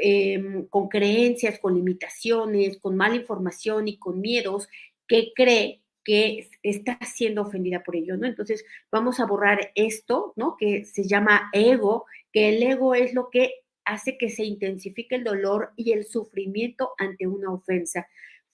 Em, 0.00 0.66
con 0.68 0.88
creencias, 0.88 1.58
con 1.58 1.74
limitaciones, 1.74 2.78
con 2.78 2.96
mala 2.96 3.16
información 3.16 3.88
y 3.88 3.98
con 3.98 4.20
miedos, 4.20 4.68
que 5.08 5.32
cree 5.34 5.82
que 6.04 6.48
está 6.62 6.98
siendo 7.04 7.42
ofendida 7.42 7.82
por 7.82 7.96
ello, 7.96 8.16
¿no? 8.16 8.26
Entonces, 8.26 8.64
vamos 8.90 9.20
a 9.20 9.26
borrar 9.26 9.72
esto, 9.74 10.32
¿no? 10.36 10.56
Que 10.56 10.84
se 10.84 11.06
llama 11.06 11.50
ego, 11.52 12.06
que 12.32 12.50
el 12.50 12.62
ego 12.62 12.94
es 12.94 13.12
lo 13.14 13.28
que 13.30 13.52
hace 13.84 14.16
que 14.18 14.30
se 14.30 14.44
intensifique 14.44 15.16
el 15.16 15.24
dolor 15.24 15.72
y 15.76 15.92
el 15.92 16.04
sufrimiento 16.04 16.92
ante 16.98 17.26
una 17.26 17.52
ofensa 17.52 18.06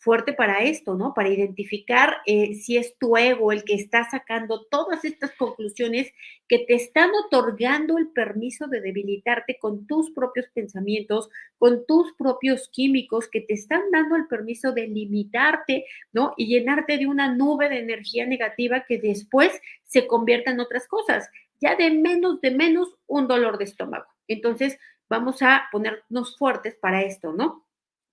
fuerte 0.05 0.35
para 0.35 0.63
esto, 0.63 0.95
¿no? 0.95 1.15
Para 1.15 1.31
identificar 1.31 2.19
eh, 2.27 2.55
si 2.57 2.77
es 2.77 2.97
tu 2.99 3.17
ego 3.17 3.53
el 3.53 3.65
que 3.65 3.73
está 3.75 4.09
sacando 4.11 4.67
todas 4.71 5.03
estas 5.05 5.33
conclusiones 5.33 6.13
que 6.47 6.59
te 6.59 6.75
están 6.75 7.11
otorgando 7.25 7.97
el 7.97 8.09
permiso 8.09 8.67
de 8.67 8.83
debilitarte 8.83 9.59
con 9.59 9.87
tus 9.87 10.11
propios 10.11 10.47
pensamientos, 10.53 11.31
con 11.57 11.87
tus 11.87 12.13
propios 12.19 12.69
químicos, 12.69 13.29
que 13.29 13.41
te 13.41 13.55
están 13.55 13.81
dando 13.91 14.17
el 14.17 14.27
permiso 14.27 14.73
de 14.73 14.87
limitarte, 14.89 15.87
¿no? 16.13 16.35
Y 16.37 16.49
llenarte 16.49 16.99
de 16.99 17.07
una 17.07 17.35
nube 17.35 17.71
de 17.71 17.79
energía 17.79 18.27
negativa 18.27 18.85
que 18.87 18.99
después 18.99 19.59
se 19.85 20.07
convierta 20.07 20.51
en 20.51 20.61
otras 20.61 20.87
cosas, 20.87 21.31
ya 21.61 21.77
de 21.77 21.91
menos, 21.91 22.43
de 22.43 22.51
menos 22.51 22.95
un 23.07 23.27
dolor 23.27 23.57
de 23.57 23.65
estómago. 23.65 24.07
Entonces, 24.29 24.79
vamos 25.09 25.41
a 25.41 25.65
ponernos 25.73 26.37
fuertes 26.37 26.77
para 26.77 27.03
esto, 27.03 27.33
¿no? 27.33 27.64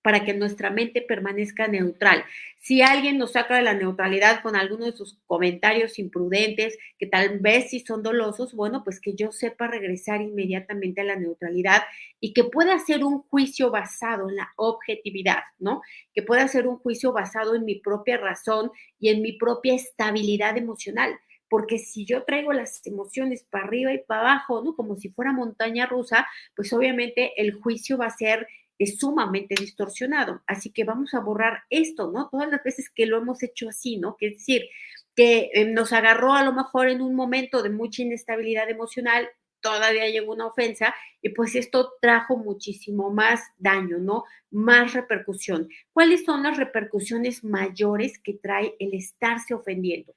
Para 0.02 0.24
que 0.24 0.34
nuestra 0.34 0.70
mente 0.70 1.00
permanezca 1.00 1.68
neutral. 1.68 2.24
Si 2.58 2.82
alguien 2.82 3.18
nos 3.18 3.32
saca 3.32 3.56
de 3.56 3.62
la 3.62 3.74
neutralidad 3.74 4.42
con 4.42 4.56
alguno 4.56 4.84
de 4.86 4.92
sus 4.92 5.18
comentarios 5.26 5.98
imprudentes, 5.98 6.76
que 6.98 7.06
tal 7.06 7.38
vez 7.38 7.70
sí 7.70 7.80
son 7.80 8.02
dolosos, 8.02 8.54
bueno, 8.54 8.82
pues 8.84 9.00
que 9.00 9.14
yo 9.14 9.32
sepa 9.32 9.68
regresar 9.68 10.20
inmediatamente 10.20 11.00
a 11.00 11.04
la 11.04 11.16
neutralidad 11.16 11.82
y 12.20 12.32
que 12.32 12.44
pueda 12.44 12.74
hacer 12.74 13.04
un 13.04 13.22
juicio 13.22 13.70
basado 13.70 14.28
en 14.28 14.36
la 14.36 14.52
objetividad, 14.56 15.42
¿no? 15.58 15.82
Que 16.14 16.22
pueda 16.22 16.42
hacer 16.42 16.66
un 16.66 16.78
juicio 16.78 17.12
basado 17.12 17.54
en 17.54 17.64
mi 17.64 17.76
propia 17.76 18.16
razón 18.16 18.70
y 18.98 19.08
en 19.08 19.22
mi 19.22 19.32
propia 19.32 19.74
estabilidad 19.74 20.56
emocional 20.56 21.18
porque 21.52 21.78
si 21.78 22.06
yo 22.06 22.24
traigo 22.24 22.54
las 22.54 22.80
emociones 22.86 23.42
para 23.42 23.66
arriba 23.66 23.92
y 23.92 23.98
para 23.98 24.22
abajo, 24.22 24.62
¿no? 24.64 24.74
Como 24.74 24.96
si 24.96 25.10
fuera 25.10 25.34
montaña 25.34 25.84
rusa, 25.84 26.26
pues 26.56 26.72
obviamente 26.72 27.34
el 27.36 27.52
juicio 27.60 27.98
va 27.98 28.06
a 28.06 28.16
ser 28.16 28.48
es 28.78 28.98
sumamente 28.98 29.54
distorsionado. 29.58 30.42
Así 30.46 30.70
que 30.70 30.84
vamos 30.84 31.14
a 31.14 31.20
borrar 31.20 31.62
esto, 31.70 32.10
¿no? 32.10 32.28
Todas 32.30 32.50
las 32.50 32.62
veces 32.62 32.90
que 32.90 33.06
lo 33.06 33.18
hemos 33.18 33.42
hecho 33.42 33.68
así, 33.68 33.98
¿no? 33.98 34.16
Que 34.16 34.30
decir, 34.30 34.62
que 35.14 35.50
eh, 35.54 35.64
nos 35.66 35.92
agarró 35.92 36.34
a 36.34 36.44
lo 36.44 36.52
mejor 36.52 36.88
en 36.88 37.02
un 37.02 37.14
momento 37.14 37.62
de 37.62 37.70
mucha 37.70 38.02
inestabilidad 38.02 38.68
emocional, 38.70 39.28
todavía 39.60 40.08
llegó 40.08 40.32
una 40.32 40.46
ofensa 40.46 40.94
y 41.22 41.30
pues 41.30 41.54
esto 41.54 41.92
trajo 42.00 42.36
muchísimo 42.36 43.10
más 43.10 43.40
daño, 43.58 43.98
¿no? 43.98 44.24
Más 44.50 44.92
repercusión. 44.92 45.68
¿Cuáles 45.92 46.24
son 46.24 46.42
las 46.42 46.56
repercusiones 46.56 47.44
mayores 47.44 48.18
que 48.18 48.34
trae 48.34 48.74
el 48.78 48.94
estarse 48.94 49.54
ofendiendo? 49.54 50.14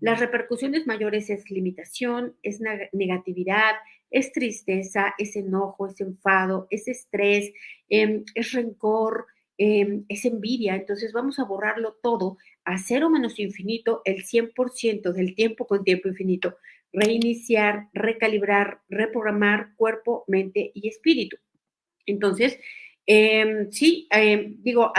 Las 0.00 0.20
repercusiones 0.20 0.86
mayores 0.86 1.30
es 1.30 1.50
limitación, 1.50 2.36
es 2.42 2.60
negatividad, 2.92 3.76
es 4.10 4.32
tristeza, 4.32 5.14
es 5.18 5.36
enojo, 5.36 5.86
es 5.88 6.00
enfado, 6.00 6.66
es 6.70 6.88
estrés, 6.88 7.52
em, 7.88 8.24
es 8.34 8.52
rencor, 8.52 9.26
em, 9.58 10.04
es 10.08 10.24
envidia. 10.24 10.74
Entonces 10.76 11.12
vamos 11.12 11.38
a 11.38 11.44
borrarlo 11.44 11.96
todo 12.02 12.38
a 12.64 12.78
cero 12.78 13.10
menos 13.10 13.38
infinito 13.38 14.02
el 14.04 14.24
100% 14.24 15.12
del 15.12 15.34
tiempo 15.34 15.66
con 15.66 15.84
tiempo 15.84 16.08
infinito. 16.08 16.56
Reiniciar, 16.92 17.88
recalibrar, 17.94 18.80
reprogramar 18.88 19.74
cuerpo, 19.76 20.24
mente 20.28 20.70
y 20.74 20.88
espíritu. 20.88 21.36
Entonces, 22.06 22.58
em, 23.06 23.70
sí, 23.70 24.08
digo, 24.60 24.92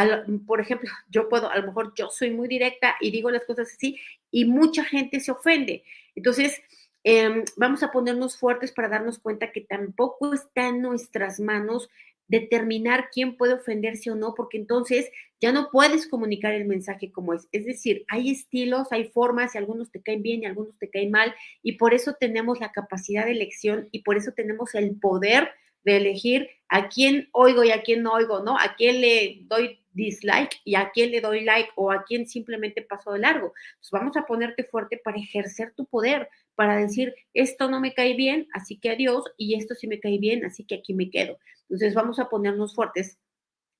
por 0.45 0.61
ejemplo, 0.61 0.89
yo 1.09 1.29
puedo, 1.29 1.49
a 1.51 1.57
lo 1.59 1.67
mejor 1.67 1.93
yo 1.95 2.09
soy 2.09 2.31
muy 2.31 2.47
directa 2.47 2.95
y 3.01 3.11
digo 3.11 3.31
las 3.31 3.45
cosas 3.45 3.69
así 3.73 3.97
y 4.31 4.45
mucha 4.45 4.83
gente 4.85 5.19
se 5.19 5.31
ofende. 5.31 5.83
Entonces, 6.15 6.61
Em, 7.09 7.45
vamos 7.55 7.83
a 7.83 7.91
ponernos 7.93 8.37
fuertes 8.37 8.73
para 8.73 8.89
darnos 8.89 9.17
cuenta 9.17 9.53
que 9.53 9.61
tampoco 9.61 10.33
está 10.33 10.67
en 10.67 10.81
nuestras 10.81 11.39
manos 11.39 11.89
determinar 12.27 13.07
quién 13.13 13.37
puede 13.37 13.53
ofenderse 13.53 14.11
o 14.11 14.15
no, 14.15 14.33
porque 14.35 14.57
entonces 14.57 15.09
ya 15.39 15.53
no 15.53 15.69
puedes 15.71 16.09
comunicar 16.09 16.53
el 16.53 16.65
mensaje 16.65 17.09
como 17.09 17.33
es. 17.33 17.47
Es 17.53 17.65
decir, 17.65 18.03
hay 18.09 18.29
estilos, 18.31 18.89
hay 18.91 19.05
formas, 19.05 19.55
y 19.55 19.57
algunos 19.57 19.89
te 19.89 20.01
caen 20.01 20.21
bien 20.21 20.43
y 20.43 20.47
algunos 20.47 20.77
te 20.79 20.89
caen 20.89 21.11
mal, 21.11 21.33
y 21.63 21.77
por 21.77 21.93
eso 21.93 22.15
tenemos 22.19 22.59
la 22.59 22.73
capacidad 22.73 23.23
de 23.23 23.31
elección 23.31 23.87
y 23.93 24.01
por 24.01 24.17
eso 24.17 24.33
tenemos 24.33 24.75
el 24.75 24.99
poder 24.99 25.51
de 25.85 25.95
elegir 25.95 26.49
a 26.67 26.89
quién 26.89 27.29
oigo 27.31 27.63
y 27.63 27.71
a 27.71 27.83
quién 27.83 28.03
no 28.03 28.11
oigo, 28.11 28.41
¿no? 28.43 28.59
A 28.59 28.75
quién 28.75 28.99
le 28.99 29.43
doy 29.43 29.79
dislike 29.97 30.61
y 30.63 30.75
a 30.75 30.91
quién 30.91 31.11
le 31.11 31.19
doy 31.19 31.41
like 31.41 31.71
o 31.75 31.91
a 31.91 32.05
quién 32.05 32.27
simplemente 32.27 32.81
paso 32.81 33.11
de 33.11 33.19
largo. 33.19 33.53
Pues 33.79 33.91
vamos 33.91 34.15
a 34.15 34.25
ponerte 34.25 34.63
fuerte 34.63 34.97
para 35.03 35.17
ejercer 35.17 35.73
tu 35.75 35.85
poder, 35.85 36.29
para 36.55 36.77
decir, 36.77 37.13
esto 37.33 37.69
no 37.69 37.81
me 37.81 37.93
cae 37.93 38.15
bien, 38.15 38.47
así 38.53 38.79
que 38.79 38.91
adiós, 38.91 39.25
y 39.37 39.55
esto 39.55 39.75
sí 39.75 39.87
me 39.87 39.99
cae 39.99 40.17
bien, 40.19 40.45
así 40.45 40.63
que 40.63 40.75
aquí 40.75 40.93
me 40.93 41.09
quedo. 41.09 41.37
Entonces 41.63 41.93
vamos 41.93 42.19
a 42.19 42.29
ponernos 42.29 42.73
fuertes 42.73 43.17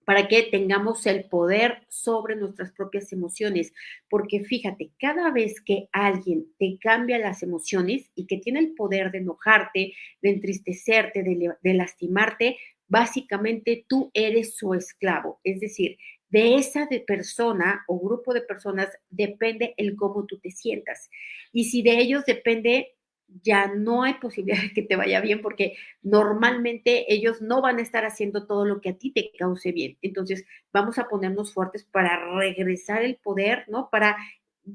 para 0.08 0.30
que 0.30 0.44
tengamos 0.44 1.06
el 1.06 1.26
poder 1.26 1.86
sobre 1.90 2.38
nuestras 2.38 2.72
propias 2.72 3.12
emociones. 3.12 3.74
Porque 4.10 4.40
fíjate, 4.40 4.92
cada 4.98 5.32
vez 5.32 5.60
que 5.60 5.90
alguien 5.92 6.46
te 6.58 6.78
cambia 6.80 7.18
las 7.18 7.44
emociones 7.44 8.10
y 8.16 8.26
que 8.26 8.38
tiene 8.38 8.60
el 8.60 8.74
poder 8.74 9.12
de 9.12 9.18
enojarte, 9.18 9.96
de 10.22 10.30
entristecerte, 10.30 11.24
de, 11.24 11.74
lastimarte, 11.74 12.58
básicamente 12.88 13.86
tú 13.88 14.12
eres 14.14 14.56
su 14.56 14.74
esclavo. 14.74 15.40
Es 15.44 15.60
decir, 15.60 15.98
de 16.30 16.56
esa 16.56 16.86
de 16.86 17.00
persona 17.00 17.84
o 17.88 18.00
grupo 18.00 18.34
de 18.34 18.42
personas 18.42 18.90
depende 19.10 19.74
el 19.78 19.96
cómo 19.96 20.26
tú 20.26 20.40
te 20.40 20.52
sientas. 20.52 21.10
Y 21.54 21.66
si 21.66 21.82
de 21.82 22.00
ellos 22.00 22.26
depende 22.26 22.98
ya 23.44 23.68
no 23.74 24.04
hay 24.04 24.14
posibilidad 24.22 24.62
de 24.62 24.74
que 24.74 24.82
te 24.82 24.96
vaya 24.96 25.22
bien 25.22 25.42
porque 25.42 25.76
normalmente 26.02 27.14
ellos 27.14 27.42
no 27.42 27.62
van 27.62 27.80
a 27.80 27.82
estar 27.82 28.06
haciendo 28.06 28.48
todo 28.48 28.66
lo 28.66 28.82
que 28.82 28.90
a 28.90 28.98
ti 28.98 29.12
te 29.12 29.32
cause 29.38 29.72
bien. 29.72 29.98
Entonces, 30.02 30.46
vamos 30.72 30.98
a 30.98 31.08
ponernos 31.08 31.54
fuertes 31.54 31.84
para 31.84 32.36
regresar 32.36 33.04
el 33.04 33.18
poder, 33.18 33.66
¿no? 33.68 33.90
Para 33.92 34.18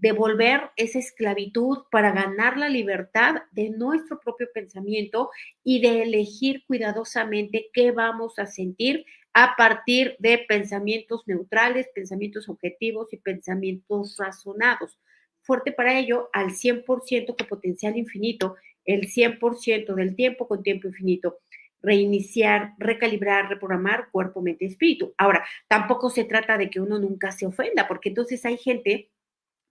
devolver 0.01 0.71
esa 0.77 0.99
esclavitud, 0.99 1.85
para 1.91 2.13
ganar 2.13 2.57
la 2.57 2.69
libertad 2.69 3.43
de 3.53 3.71
nuestro 3.71 4.19
propio 4.21 4.49
pensamiento 4.53 5.31
y 5.63 5.81
de 5.81 6.03
elegir 6.03 6.65
cuidadosamente 6.67 7.69
qué 7.73 7.93
vamos 7.93 8.39
a 8.39 8.47
sentir 8.47 9.05
a 9.35 9.55
partir 9.57 10.17
de 10.19 10.45
pensamientos 10.49 11.23
neutrales, 11.27 11.89
pensamientos 11.95 12.49
objetivos 12.49 13.13
y 13.13 13.19
pensamientos 13.19 14.17
razonados 14.19 14.99
fuerte 15.43 15.73
para 15.73 15.99
ello 15.99 16.31
al 16.33 16.51
100% 16.51 17.37
con 17.37 17.47
potencial 17.47 17.97
infinito, 17.97 18.57
el 18.85 19.09
100% 19.09 19.95
del 19.95 20.17
tiempo 20.17 20.49
con 20.49 20.63
tiempo 20.63 20.89
infinito. 20.89 21.39
Reiniciar, 21.81 22.75
recalibrar, 22.79 23.49
reprogramar 23.49 24.09
cuerpo, 24.13 24.41
mente, 24.41 24.67
espíritu. 24.67 25.15
Ahora, 25.19 25.45
tampoco 25.67 26.11
se 26.11 26.25
trata 26.25 26.57
de 26.57 26.71
que 26.71 26.81
uno 26.81 26.99
nunca 26.99 27.33
se 27.33 27.45
ofenda, 27.45 27.89
porque 27.89 28.11
entonces 28.11 28.45
hay 28.45 28.57
gente, 28.57 29.11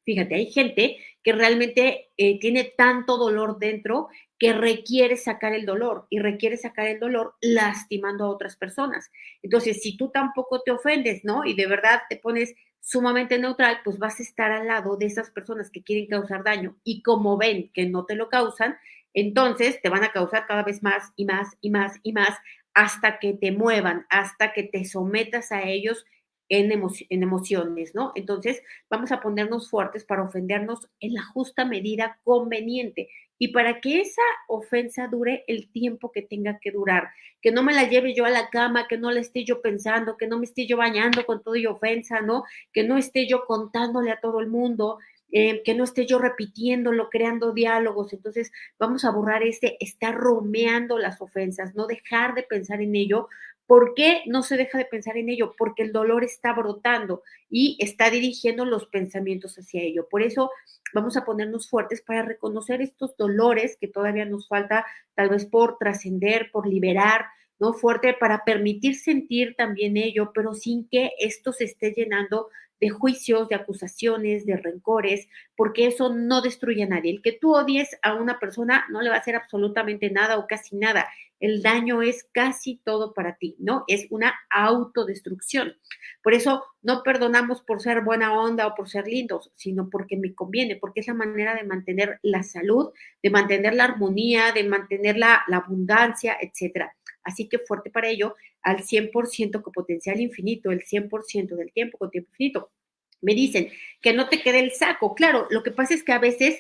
fíjate, 0.04 0.36
hay 0.36 0.52
gente 0.52 0.98
que 1.24 1.34
realmente 1.34 2.12
eh, 2.18 2.40
tiene 2.40 2.74
tanto 2.76 3.18
dolor 3.18 3.60
dentro 3.60 4.10
que 4.40 4.54
requiere 4.54 5.18
sacar 5.18 5.54
el 5.54 5.66
dolor 5.66 6.08
y 6.10 6.20
requiere 6.20 6.58
sacar 6.58 6.88
el 6.88 7.00
dolor 7.00 7.36
lastimando 7.42 8.26
a 8.26 8.30
otras 8.30 8.56
personas. 8.56 9.12
Entonces, 9.44 9.82
si 9.82 9.98
tú 9.98 10.10
tampoco 10.10 10.62
te 10.62 10.72
ofendes, 10.72 11.24
¿no? 11.24 11.46
Y 11.46 11.54
de 11.54 11.68
verdad 11.68 12.02
te 12.10 12.18
pones 12.18 12.56
sumamente 12.80 13.38
neutral, 13.38 13.82
pues 13.84 14.00
vas 14.00 14.20
a 14.20 14.24
estar 14.24 14.52
al 14.52 14.68
lado 14.68 14.98
de 14.98 15.06
esas 15.06 15.30
personas 15.30 15.70
que 15.70 15.84
quieren 15.84 16.08
causar 16.08 16.44
daño 16.44 16.76
y 16.84 17.04
como 17.04 17.38
ven 17.38 17.72
que 17.74 17.86
no 17.86 18.06
te 18.06 18.16
lo 18.16 18.28
causan, 18.30 18.78
entonces 19.14 19.80
te 19.82 19.90
van 19.90 20.04
a 20.04 20.12
causar 20.12 20.48
cada 20.48 20.64
vez 20.64 20.82
más 20.82 21.12
y 21.16 21.26
más 21.26 21.50
y 21.62 21.70
más 21.70 22.00
y 22.02 22.14
más 22.14 22.36
hasta 22.74 23.20
que 23.20 23.34
te 23.34 23.52
muevan, 23.52 24.08
hasta 24.10 24.54
que 24.54 24.64
te 24.64 24.86
sometas 24.86 25.52
a 25.52 25.64
ellos 25.64 26.06
en, 26.52 26.70
en, 27.10 27.24
emociones, 27.24 27.96
¿no? 27.96 28.12
Entonces, 28.14 28.62
vamos 28.90 29.14
a 29.14 29.22
ponernos 29.22 29.70
fuertes 29.70 30.04
para 30.04 30.24
ofendernos 30.24 30.90
en 31.00 31.14
la 31.14 31.24
justa 31.24 31.64
medida 31.64 32.20
conveniente 32.24 33.08
y 33.38 33.48
para 33.54 33.80
que 33.80 34.02
esa 34.02 34.22
ofensa 34.50 35.08
dure 35.08 35.46
el 35.48 35.72
tiempo 35.72 36.12
que 36.12 36.22
tenga 36.22 36.60
que 36.60 36.72
durar, 36.72 37.10
que 37.42 37.54
no 37.54 37.64
me 37.64 37.74
la 37.74 37.88
lleve 37.88 38.14
yo 38.14 38.26
a 38.26 38.30
la 38.30 38.50
cama, 38.50 38.88
que 38.90 38.98
no 38.98 39.12
la 39.12 39.22
esté 39.22 39.46
yo 39.46 39.62
pensando, 39.62 40.18
que 40.18 40.28
no 40.28 40.38
me 40.40 40.46
esté 40.46 40.68
yo 40.68 40.76
bañando 40.76 41.26
con 41.26 41.42
todo 41.42 41.56
y 41.56 41.66
ofensa, 41.66 42.20
¿no? 42.20 42.44
Que 42.74 42.84
no 42.84 42.98
esté 42.98 43.28
yo 43.30 43.46
contándole 43.46 44.12
a 44.12 44.20
todo 44.20 44.42
el 44.42 44.48
mundo, 44.48 45.00
eh, 45.32 45.64
que 45.64 45.74
no 45.74 45.86
esté 45.86 46.06
yo 46.06 46.20
repitiéndolo, 46.20 47.10
creando 47.10 47.54
diálogos. 47.54 48.12
Entonces, 48.12 48.52
vamos 48.78 49.06
a 49.06 49.12
borrar 49.12 49.44
este 49.44 49.78
estar 49.80 50.14
romeando 50.14 50.98
las 50.98 51.22
ofensas, 51.22 51.74
no 51.76 51.88
dejar 51.88 52.36
de 52.36 52.44
pensar 52.44 52.82
en 52.82 52.94
ello, 52.96 53.30
¿Por 53.67 53.93
qué 53.93 54.24
no 54.28 54.43
se 54.43 54.58
deja 54.58 54.78
de 54.78 54.86
pensar 54.86 55.17
en 55.17 55.30
ello? 55.30 55.54
Porque 55.58 55.84
el 55.84 55.91
dolor 55.91 56.24
está 56.24 56.54
brotando 56.54 57.24
y 57.50 57.78
está 57.80 58.10
dirigiendo 58.10 58.65
los 58.65 58.88
pensamientos 58.88 59.58
hacia 59.58 59.82
ello. 59.82 60.08
Por 60.10 60.24
eso 60.24 60.52
vamos 60.93 61.15
a 61.17 61.24
ponernos 61.24 61.69
fuertes 61.69 62.02
para 62.02 62.24
reconocer 62.24 62.82
estos 62.82 63.15
dolores 63.15 63.78
que 63.80 63.88
todavía 63.88 64.26
nos 64.26 64.47
falta 64.47 64.86
tal 65.15 65.30
vez 65.30 65.45
por 65.45 65.78
trascender, 65.78 66.52
por 66.52 66.67
liberar, 66.67 67.26
¿no? 67.60 67.74
Fuerte 67.74 68.13
para 68.13 68.43
permitir 68.43 68.95
sentir 68.95 69.56
también 69.56 69.95
ello, 69.95 70.32
pero 70.34 70.54
sin 70.54 70.89
que 70.89 71.12
esto 71.19 71.54
se 71.54 71.65
esté 71.65 71.93
llenando 71.93 72.50
de 72.82 72.89
juicios, 72.89 73.47
de 73.47 73.56
acusaciones, 73.56 74.45
de 74.47 74.58
rencores, 74.58 75.28
porque 75.56 75.86
eso 75.86 76.13
no 76.13 76.41
destruye 76.41 76.84
a 76.84 76.88
nadie. 76.88 77.12
El 77.12 77.21
que 77.21 77.32
tú 77.32 77.56
odies 77.56 77.95
a 78.02 78.15
una 78.15 78.39
persona 78.39 78.86
no 78.89 79.02
le 79.02 79.10
va 79.10 79.17
a 79.17 79.19
hacer 79.19 79.36
absolutamente 79.36 80.10
nada 80.10 80.39
o 80.39 80.47
casi 80.47 80.76
nada. 80.76 81.08
El 81.42 81.64
daño 81.64 82.04
es 82.04 82.24
casi 82.32 82.80
todo 82.86 83.16
para 83.16 83.36
ti, 83.38 83.56
¿no? 83.58 83.84
Es 83.88 84.06
una 84.12 84.36
autodestrucción. 84.52 85.76
Por 86.22 86.36
eso 86.36 86.64
no 86.84 87.02
perdonamos 87.02 87.64
por 87.64 87.82
ser 87.82 88.02
buena 88.02 88.40
onda 88.40 88.68
o 88.68 88.76
por 88.76 88.88
ser 88.88 89.08
lindos, 89.08 89.52
sino 89.56 89.90
porque 89.90 90.18
me 90.18 90.36
conviene, 90.36 90.76
porque 90.76 91.00
es 91.00 91.08
la 91.08 91.16
manera 91.16 91.56
de 91.56 91.64
mantener 91.64 92.20
la 92.22 92.44
salud, 92.44 92.92
de 93.24 93.32
mantener 93.32 93.74
la 93.74 93.86
armonía, 93.86 94.52
de 94.52 94.64
mantener 94.66 95.18
la, 95.18 95.44
abundancia, 95.52 96.38
etcétera. 96.40 96.96
Así 97.24 97.50
que 97.50 97.58
fuerte 97.58 97.90
para 97.90 98.10
ello, 98.10 98.36
al 98.62 98.84
100% 98.84 99.64
con 99.64 99.74
potencial 99.74 100.22
infinito, 100.22 100.70
el 100.70 100.84
100% 100.84 101.56
del 101.56 101.72
tiempo 101.74 101.98
con 101.98 102.12
tiempo 102.12 102.30
infinito. 102.30 102.72
Me 103.20 103.34
dicen 103.34 103.70
que 104.00 104.14
no 104.14 104.30
te 104.30 104.44
quede 104.44 104.60
el 104.60 104.74
saco. 104.74 105.16
Claro, 105.16 105.48
lo 105.50 105.64
que 105.64 105.72
pasa 105.72 105.96
es 105.96 106.04
que 106.04 106.12
a 106.12 106.20
veces 106.20 106.60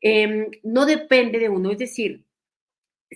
em, 0.00 0.50
no 0.62 0.86
depende 0.86 1.38
de 1.38 1.50
uno, 1.50 1.70
es 1.70 1.78
decir, 1.78 2.24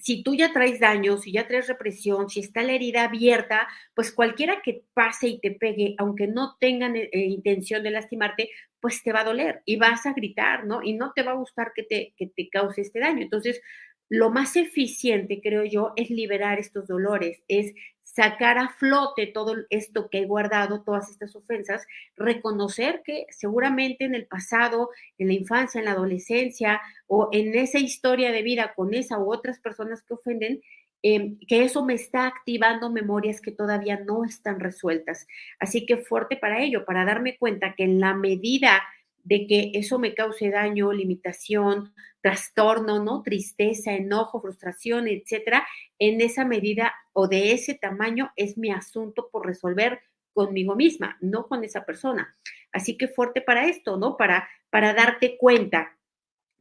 si 0.03 0.23
tú 0.23 0.35
ya 0.35 0.53
traes 0.53 0.81
daño, 0.81 1.19
si 1.19 1.33
ya 1.33 1.47
traes 1.47 1.69
represión, 1.69 2.29
si 2.29 2.41
está 2.41 2.63
la 2.63 2.73
herida 2.73 3.05
abierta, 3.05 3.69
pues 3.95 4.13
cualquiera 4.13 4.61
que 4.63 4.83
pase 4.95 5.29
y 5.29 5.41
te 5.41 5.53
pegue, 5.53 5.95
aunque 5.99 6.27
no 6.27 6.57
tengan 6.61 6.97
eh, 6.97 7.11
intención 7.13 7.83
de 7.83 7.91
lastimarte, 7.91 8.51
pues 8.81 9.03
te 9.03 9.13
va 9.13 9.21
a 9.21 9.25
doler 9.25 9.63
y 9.65 9.77
vas 9.77 10.07
a 10.07 10.13
gritar, 10.13 10.67
¿no? 10.67 10.83
Y 10.83 10.95
no 10.95 11.13
te 11.15 11.23
va 11.23 11.33
a 11.33 11.37
gustar 11.37 11.73
que 11.75 11.83
te, 11.83 12.15
que 12.17 12.27
te 12.29 12.49
cause 12.49 12.81
este 12.81 13.01
daño. 13.01 13.23
Entonces, 13.23 13.61
lo 14.09 14.31
más 14.31 14.57
eficiente, 14.57 15.41
creo 15.43 15.65
yo, 15.65 15.93
es 15.97 16.11
liberar 16.11 16.59
estos 16.59 16.87
dolores, 16.87 17.43
es 17.49 17.75
sacar 18.19 18.59
a 18.59 18.71
flote 18.71 19.29
todo 19.29 19.55
esto 19.71 20.11
que 20.11 20.19
he 20.19 20.27
guardado, 20.27 20.83
todas 20.83 21.09
estas 21.09 21.37
ofensas, 21.37 21.87
reconocer 22.17 23.03
que 23.05 23.27
seguramente 23.31 24.05
en 24.05 24.17
el 24.17 24.27
pasado, 24.27 24.91
en 25.19 25.29
la 25.29 25.35
infancia, 25.35 25.79
en 25.79 25.85
la 25.85 25.93
adolescencia 25.93 26.81
o 27.07 27.29
en 27.31 27.55
esa 27.55 27.79
historia 27.79 28.33
de 28.33 28.43
vida 28.43 28.73
con 28.75 28.93
esa 28.93 29.21
u 29.21 29.33
otras 29.33 29.61
personas 29.61 30.03
que 30.03 30.15
ofenden, 30.15 30.61
em, 31.01 31.39
que 31.47 31.63
eso 31.63 31.85
me 31.85 31.95
está 31.95 32.27
activando 32.27 32.91
memorias 32.91 33.41
que 33.41 33.53
todavía 33.53 34.01
no 34.01 34.25
están 34.25 34.59
resueltas. 34.59 35.29
Así 35.61 35.87
que 35.87 35.99
fuerte 35.99 36.37
para 36.37 36.61
ello, 36.61 36.85
para 36.85 37.05
darme 37.05 37.39
cuenta 37.39 37.75
que 37.77 37.85
en 37.85 38.01
la 38.01 38.15
medida 38.15 38.83
de 39.25 39.47
que 39.47 39.73
eso 39.75 39.99
me 39.99 40.15
cause 40.15 40.51
daño, 40.51 40.93
limitación, 40.93 41.93
trastorno, 42.21 43.03
¿no? 43.03 43.23
Tristeza, 43.23 43.93
enojo, 43.93 44.41
frustración, 44.41 45.09
etcétera, 45.09 45.67
en 45.99 46.21
esa 46.21 46.45
medida 46.45 46.95
o 47.13 47.29
de 47.29 47.53
ese 47.53 47.75
tamaño 47.75 48.33
es 48.37 48.59
mi 48.59 48.71
asunto 48.71 49.29
por 49.31 49.47
resolver 49.47 50.01
conmigo 50.33 50.77
misma, 50.77 51.19
no 51.21 51.47
con 51.49 51.65
esa 51.65 51.85
persona. 51.85 52.37
Así 52.73 52.97
que 52.97 53.09
fuerte 53.09 53.41
para 53.41 53.67
esto, 53.67 53.97
¿no? 53.97 54.17
Para, 54.17 54.49
para 54.71 54.95
darte 54.95 55.37
cuenta, 55.37 55.99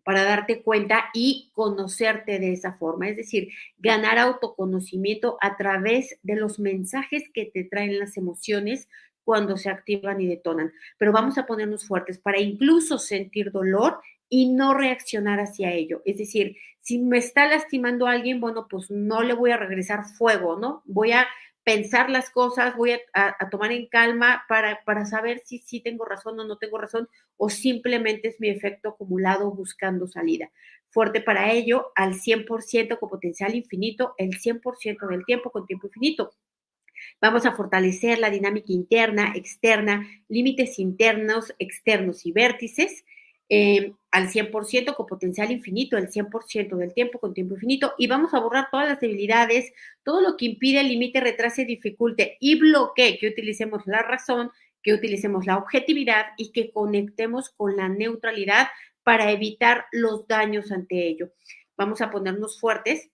para 0.04 0.24
darte 0.24 0.64
cuenta 0.64 1.10
y 1.14 1.52
conocerte 1.54 2.40
de 2.40 2.54
esa 2.54 2.74
forma, 2.74 3.10
es 3.10 3.18
decir, 3.18 3.50
ganar 3.78 4.18
autoconocimiento 4.18 5.38
a 5.42 5.58
través 5.58 6.18
de 6.24 6.38
los 6.38 6.60
mensajes 6.60 7.24
que 7.34 7.46
te 7.46 7.66
traen 7.66 8.00
las 8.00 8.16
emociones, 8.16 8.88
cuando 9.28 9.58
se 9.58 9.70
activan 9.70 10.22
y 10.22 10.26
detonan, 10.26 10.72
pero 10.98 11.12
vamos 11.12 11.38
a 11.38 11.46
ponernos 11.46 11.86
fuertes 11.86 12.18
para 12.18 12.40
incluso 12.40 12.98
sentir 12.98 13.52
dolor 13.52 14.00
y 14.30 14.54
no 14.54 14.74
reaccionar 14.74 15.42
hacia 15.42 15.74
ello. 15.74 16.02
Es 16.06 16.18
decir, 16.18 16.56
si 16.80 17.00
me 17.00 17.18
está 17.18 17.46
lastimando 17.46 18.08
alguien, 18.08 18.40
bueno, 18.40 18.68
pues 18.70 18.90
no 18.90 19.24
le 19.24 19.34
voy 19.34 19.52
a 19.52 19.58
regresar 19.58 20.06
fuego, 20.06 20.56
¿no? 20.58 20.82
Voy 20.86 21.12
a 21.12 21.28
pensar 21.66 22.10
las 22.10 22.30
cosas, 22.30 22.78
voy 22.78 22.92
a, 22.92 23.36
tomar 23.52 23.74
en 23.74 23.88
calma 23.88 24.46
para, 24.48 24.82
para 24.86 25.06
saber 25.06 25.42
si 25.46 25.60
sí 25.60 25.82
tengo 25.82 26.06
razón 26.06 26.40
o 26.40 26.46
no 26.46 26.58
tengo 26.58 26.78
razón, 26.78 27.10
o 27.36 27.50
simplemente 27.50 28.30
es 28.30 28.40
mi 28.40 28.48
efecto 28.48 28.92
acumulado 28.92 29.52
buscando 29.52 30.08
salida. 30.08 30.50
Fuerte 30.88 31.20
para 31.20 31.52
ello, 31.52 31.92
al 31.96 32.14
100% 32.14 32.98
con 32.98 33.10
potencial 33.10 33.56
infinito, 33.56 34.14
el 34.18 34.40
100% 34.40 35.06
del 35.10 35.26
tiempo 35.26 35.52
con 35.52 35.66
tiempo 35.66 35.88
infinito. 35.88 36.32
Vamos 37.22 37.46
a 37.46 37.54
fortalecer 37.54 38.20
la 38.20 38.30
dinámica 38.30 38.72
interna, 38.72 39.34
externa, 39.36 40.08
límites 40.28 40.80
internos, 40.80 41.54
externos 41.60 42.26
y 42.26 42.32
vértices. 42.32 43.04
Eh, 43.50 43.94
al 44.12 44.30
100% 44.30 44.96
con 44.96 45.06
potencial 45.06 45.52
infinito, 45.52 45.98
el 45.98 46.10
100% 46.10 46.76
del 46.76 46.94
tiempo 46.94 47.20
con 47.20 47.34
tiempo 47.34 47.54
infinito, 47.54 47.94
y 47.98 48.08
vamos 48.08 48.34
a 48.34 48.40
borrar 48.40 48.68
todas 48.70 48.90
las 48.90 49.00
debilidades, 49.00 49.72
todo 50.04 50.22
lo 50.22 50.36
que 50.36 50.48
impide, 50.48 50.84
limite, 50.84 51.22
retrase, 51.22 51.64
dificulte 51.64 52.36
y 52.42 52.60
bloquee, 52.60 53.18
que 53.18 53.30
utilicemos 53.30 53.84
la 53.86 54.02
razón, 54.02 54.52
que 54.84 54.94
utilicemos 54.94 55.46
la 55.46 55.58
objetividad 55.58 56.26
y 56.38 56.52
que 56.52 56.72
conectemos 56.72 57.50
con 57.50 57.78
la 57.78 57.88
neutralidad 57.90 58.68
para 59.04 59.32
evitar 59.32 59.86
los 59.92 60.28
daños 60.28 60.72
ante 60.72 61.08
ello. 61.08 61.32
Vamos 61.78 62.02
a 62.02 62.10
ponernos 62.10 62.60
fuertes 62.60 63.10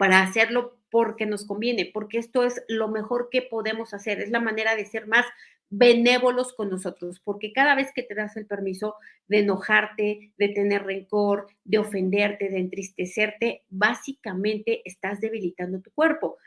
para 0.00 0.22
hacerlo 0.22 0.78
porque 0.90 1.26
nos 1.26 1.44
conviene, 1.44 1.90
porque 1.92 2.16
esto 2.16 2.42
es 2.42 2.64
lo 2.68 2.88
mejor 2.88 3.28
que 3.30 3.42
podemos 3.42 3.92
hacer, 3.92 4.18
es 4.18 4.30
la 4.30 4.40
manera 4.40 4.74
de 4.74 4.86
ser 4.86 5.06
más 5.06 5.26
benévolos 5.68 6.54
con 6.54 6.70
nosotros, 6.70 7.20
porque 7.22 7.52
cada 7.52 7.74
vez 7.74 7.92
que 7.94 8.02
te 8.02 8.14
das 8.14 8.34
el 8.38 8.46
permiso 8.46 8.94
de 9.28 9.40
enojarte, 9.40 10.32
de 10.38 10.48
tener 10.48 10.84
rencor, 10.84 11.48
de 11.64 11.76
ofenderte, 11.76 12.48
de 12.48 12.60
entristecerte, 12.60 13.64
básicamente 13.68 14.80
estás 14.86 15.20
debilitando 15.20 15.82
tu 15.82 15.90
cuerpo. 15.90 16.38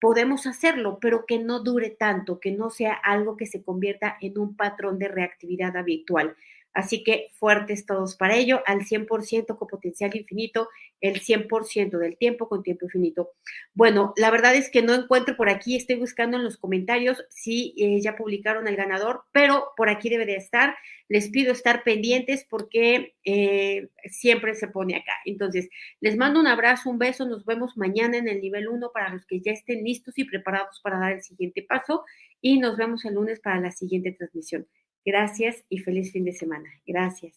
Podemos 0.00 0.46
hacerlo, 0.46 0.96
pero 0.98 1.26
que 1.26 1.38
no 1.38 1.62
dure 1.62 1.90
tanto, 1.90 2.40
que 2.40 2.52
no 2.52 2.70
sea 2.70 2.94
algo 2.94 3.36
que 3.36 3.44
se 3.44 3.62
convierta 3.62 4.16
en 4.22 4.38
un 4.38 4.56
patrón 4.56 4.98
de 4.98 5.08
reactividad 5.08 5.76
habitual. 5.76 6.34
Así 6.74 7.04
que 7.04 7.28
fuertes 7.38 7.84
todos 7.84 8.16
para 8.16 8.36
ello, 8.36 8.62
al 8.66 8.80
100% 8.80 9.58
con 9.58 9.68
potencial 9.68 10.16
infinito, 10.16 10.68
el 11.00 11.20
100% 11.20 11.98
del 11.98 12.16
tiempo 12.16 12.48
con 12.48 12.62
tiempo 12.62 12.86
infinito. 12.86 13.32
Bueno, 13.74 14.14
la 14.16 14.30
verdad 14.30 14.54
es 14.54 14.70
que 14.70 14.82
no 14.82 14.94
encuentro 14.94 15.36
por 15.36 15.50
aquí, 15.50 15.76
estoy 15.76 15.96
buscando 15.96 16.38
en 16.38 16.44
los 16.44 16.56
comentarios 16.56 17.22
si 17.28 17.74
eh, 17.76 18.00
ya 18.00 18.16
publicaron 18.16 18.68
el 18.68 18.76
ganador, 18.76 19.24
pero 19.32 19.72
por 19.76 19.90
aquí 19.90 20.08
debe 20.08 20.26
de 20.26 20.36
estar. 20.36 20.76
Les 21.08 21.28
pido 21.28 21.52
estar 21.52 21.82
pendientes 21.84 22.46
porque 22.48 23.16
eh, 23.24 23.88
siempre 24.10 24.54
se 24.54 24.68
pone 24.68 24.96
acá. 24.96 25.12
Entonces, 25.26 25.68
les 26.00 26.16
mando 26.16 26.40
un 26.40 26.46
abrazo, 26.46 26.88
un 26.88 26.98
beso, 26.98 27.26
nos 27.26 27.44
vemos 27.44 27.76
mañana 27.76 28.16
en 28.16 28.28
el 28.28 28.40
nivel 28.40 28.68
1 28.68 28.92
para 28.94 29.10
los 29.10 29.26
que 29.26 29.40
ya 29.40 29.52
estén 29.52 29.84
listos 29.84 30.16
y 30.16 30.24
preparados 30.24 30.80
para 30.82 30.98
dar 30.98 31.12
el 31.12 31.22
siguiente 31.22 31.62
paso 31.62 32.04
y 32.40 32.58
nos 32.58 32.76
vemos 32.78 33.04
el 33.04 33.14
lunes 33.14 33.40
para 33.40 33.60
la 33.60 33.72
siguiente 33.72 34.12
transmisión. 34.12 34.66
Gracias 35.04 35.64
y 35.68 35.78
feliz 35.78 36.12
fin 36.12 36.24
de 36.24 36.32
semana. 36.32 36.70
Gracias. 36.86 37.34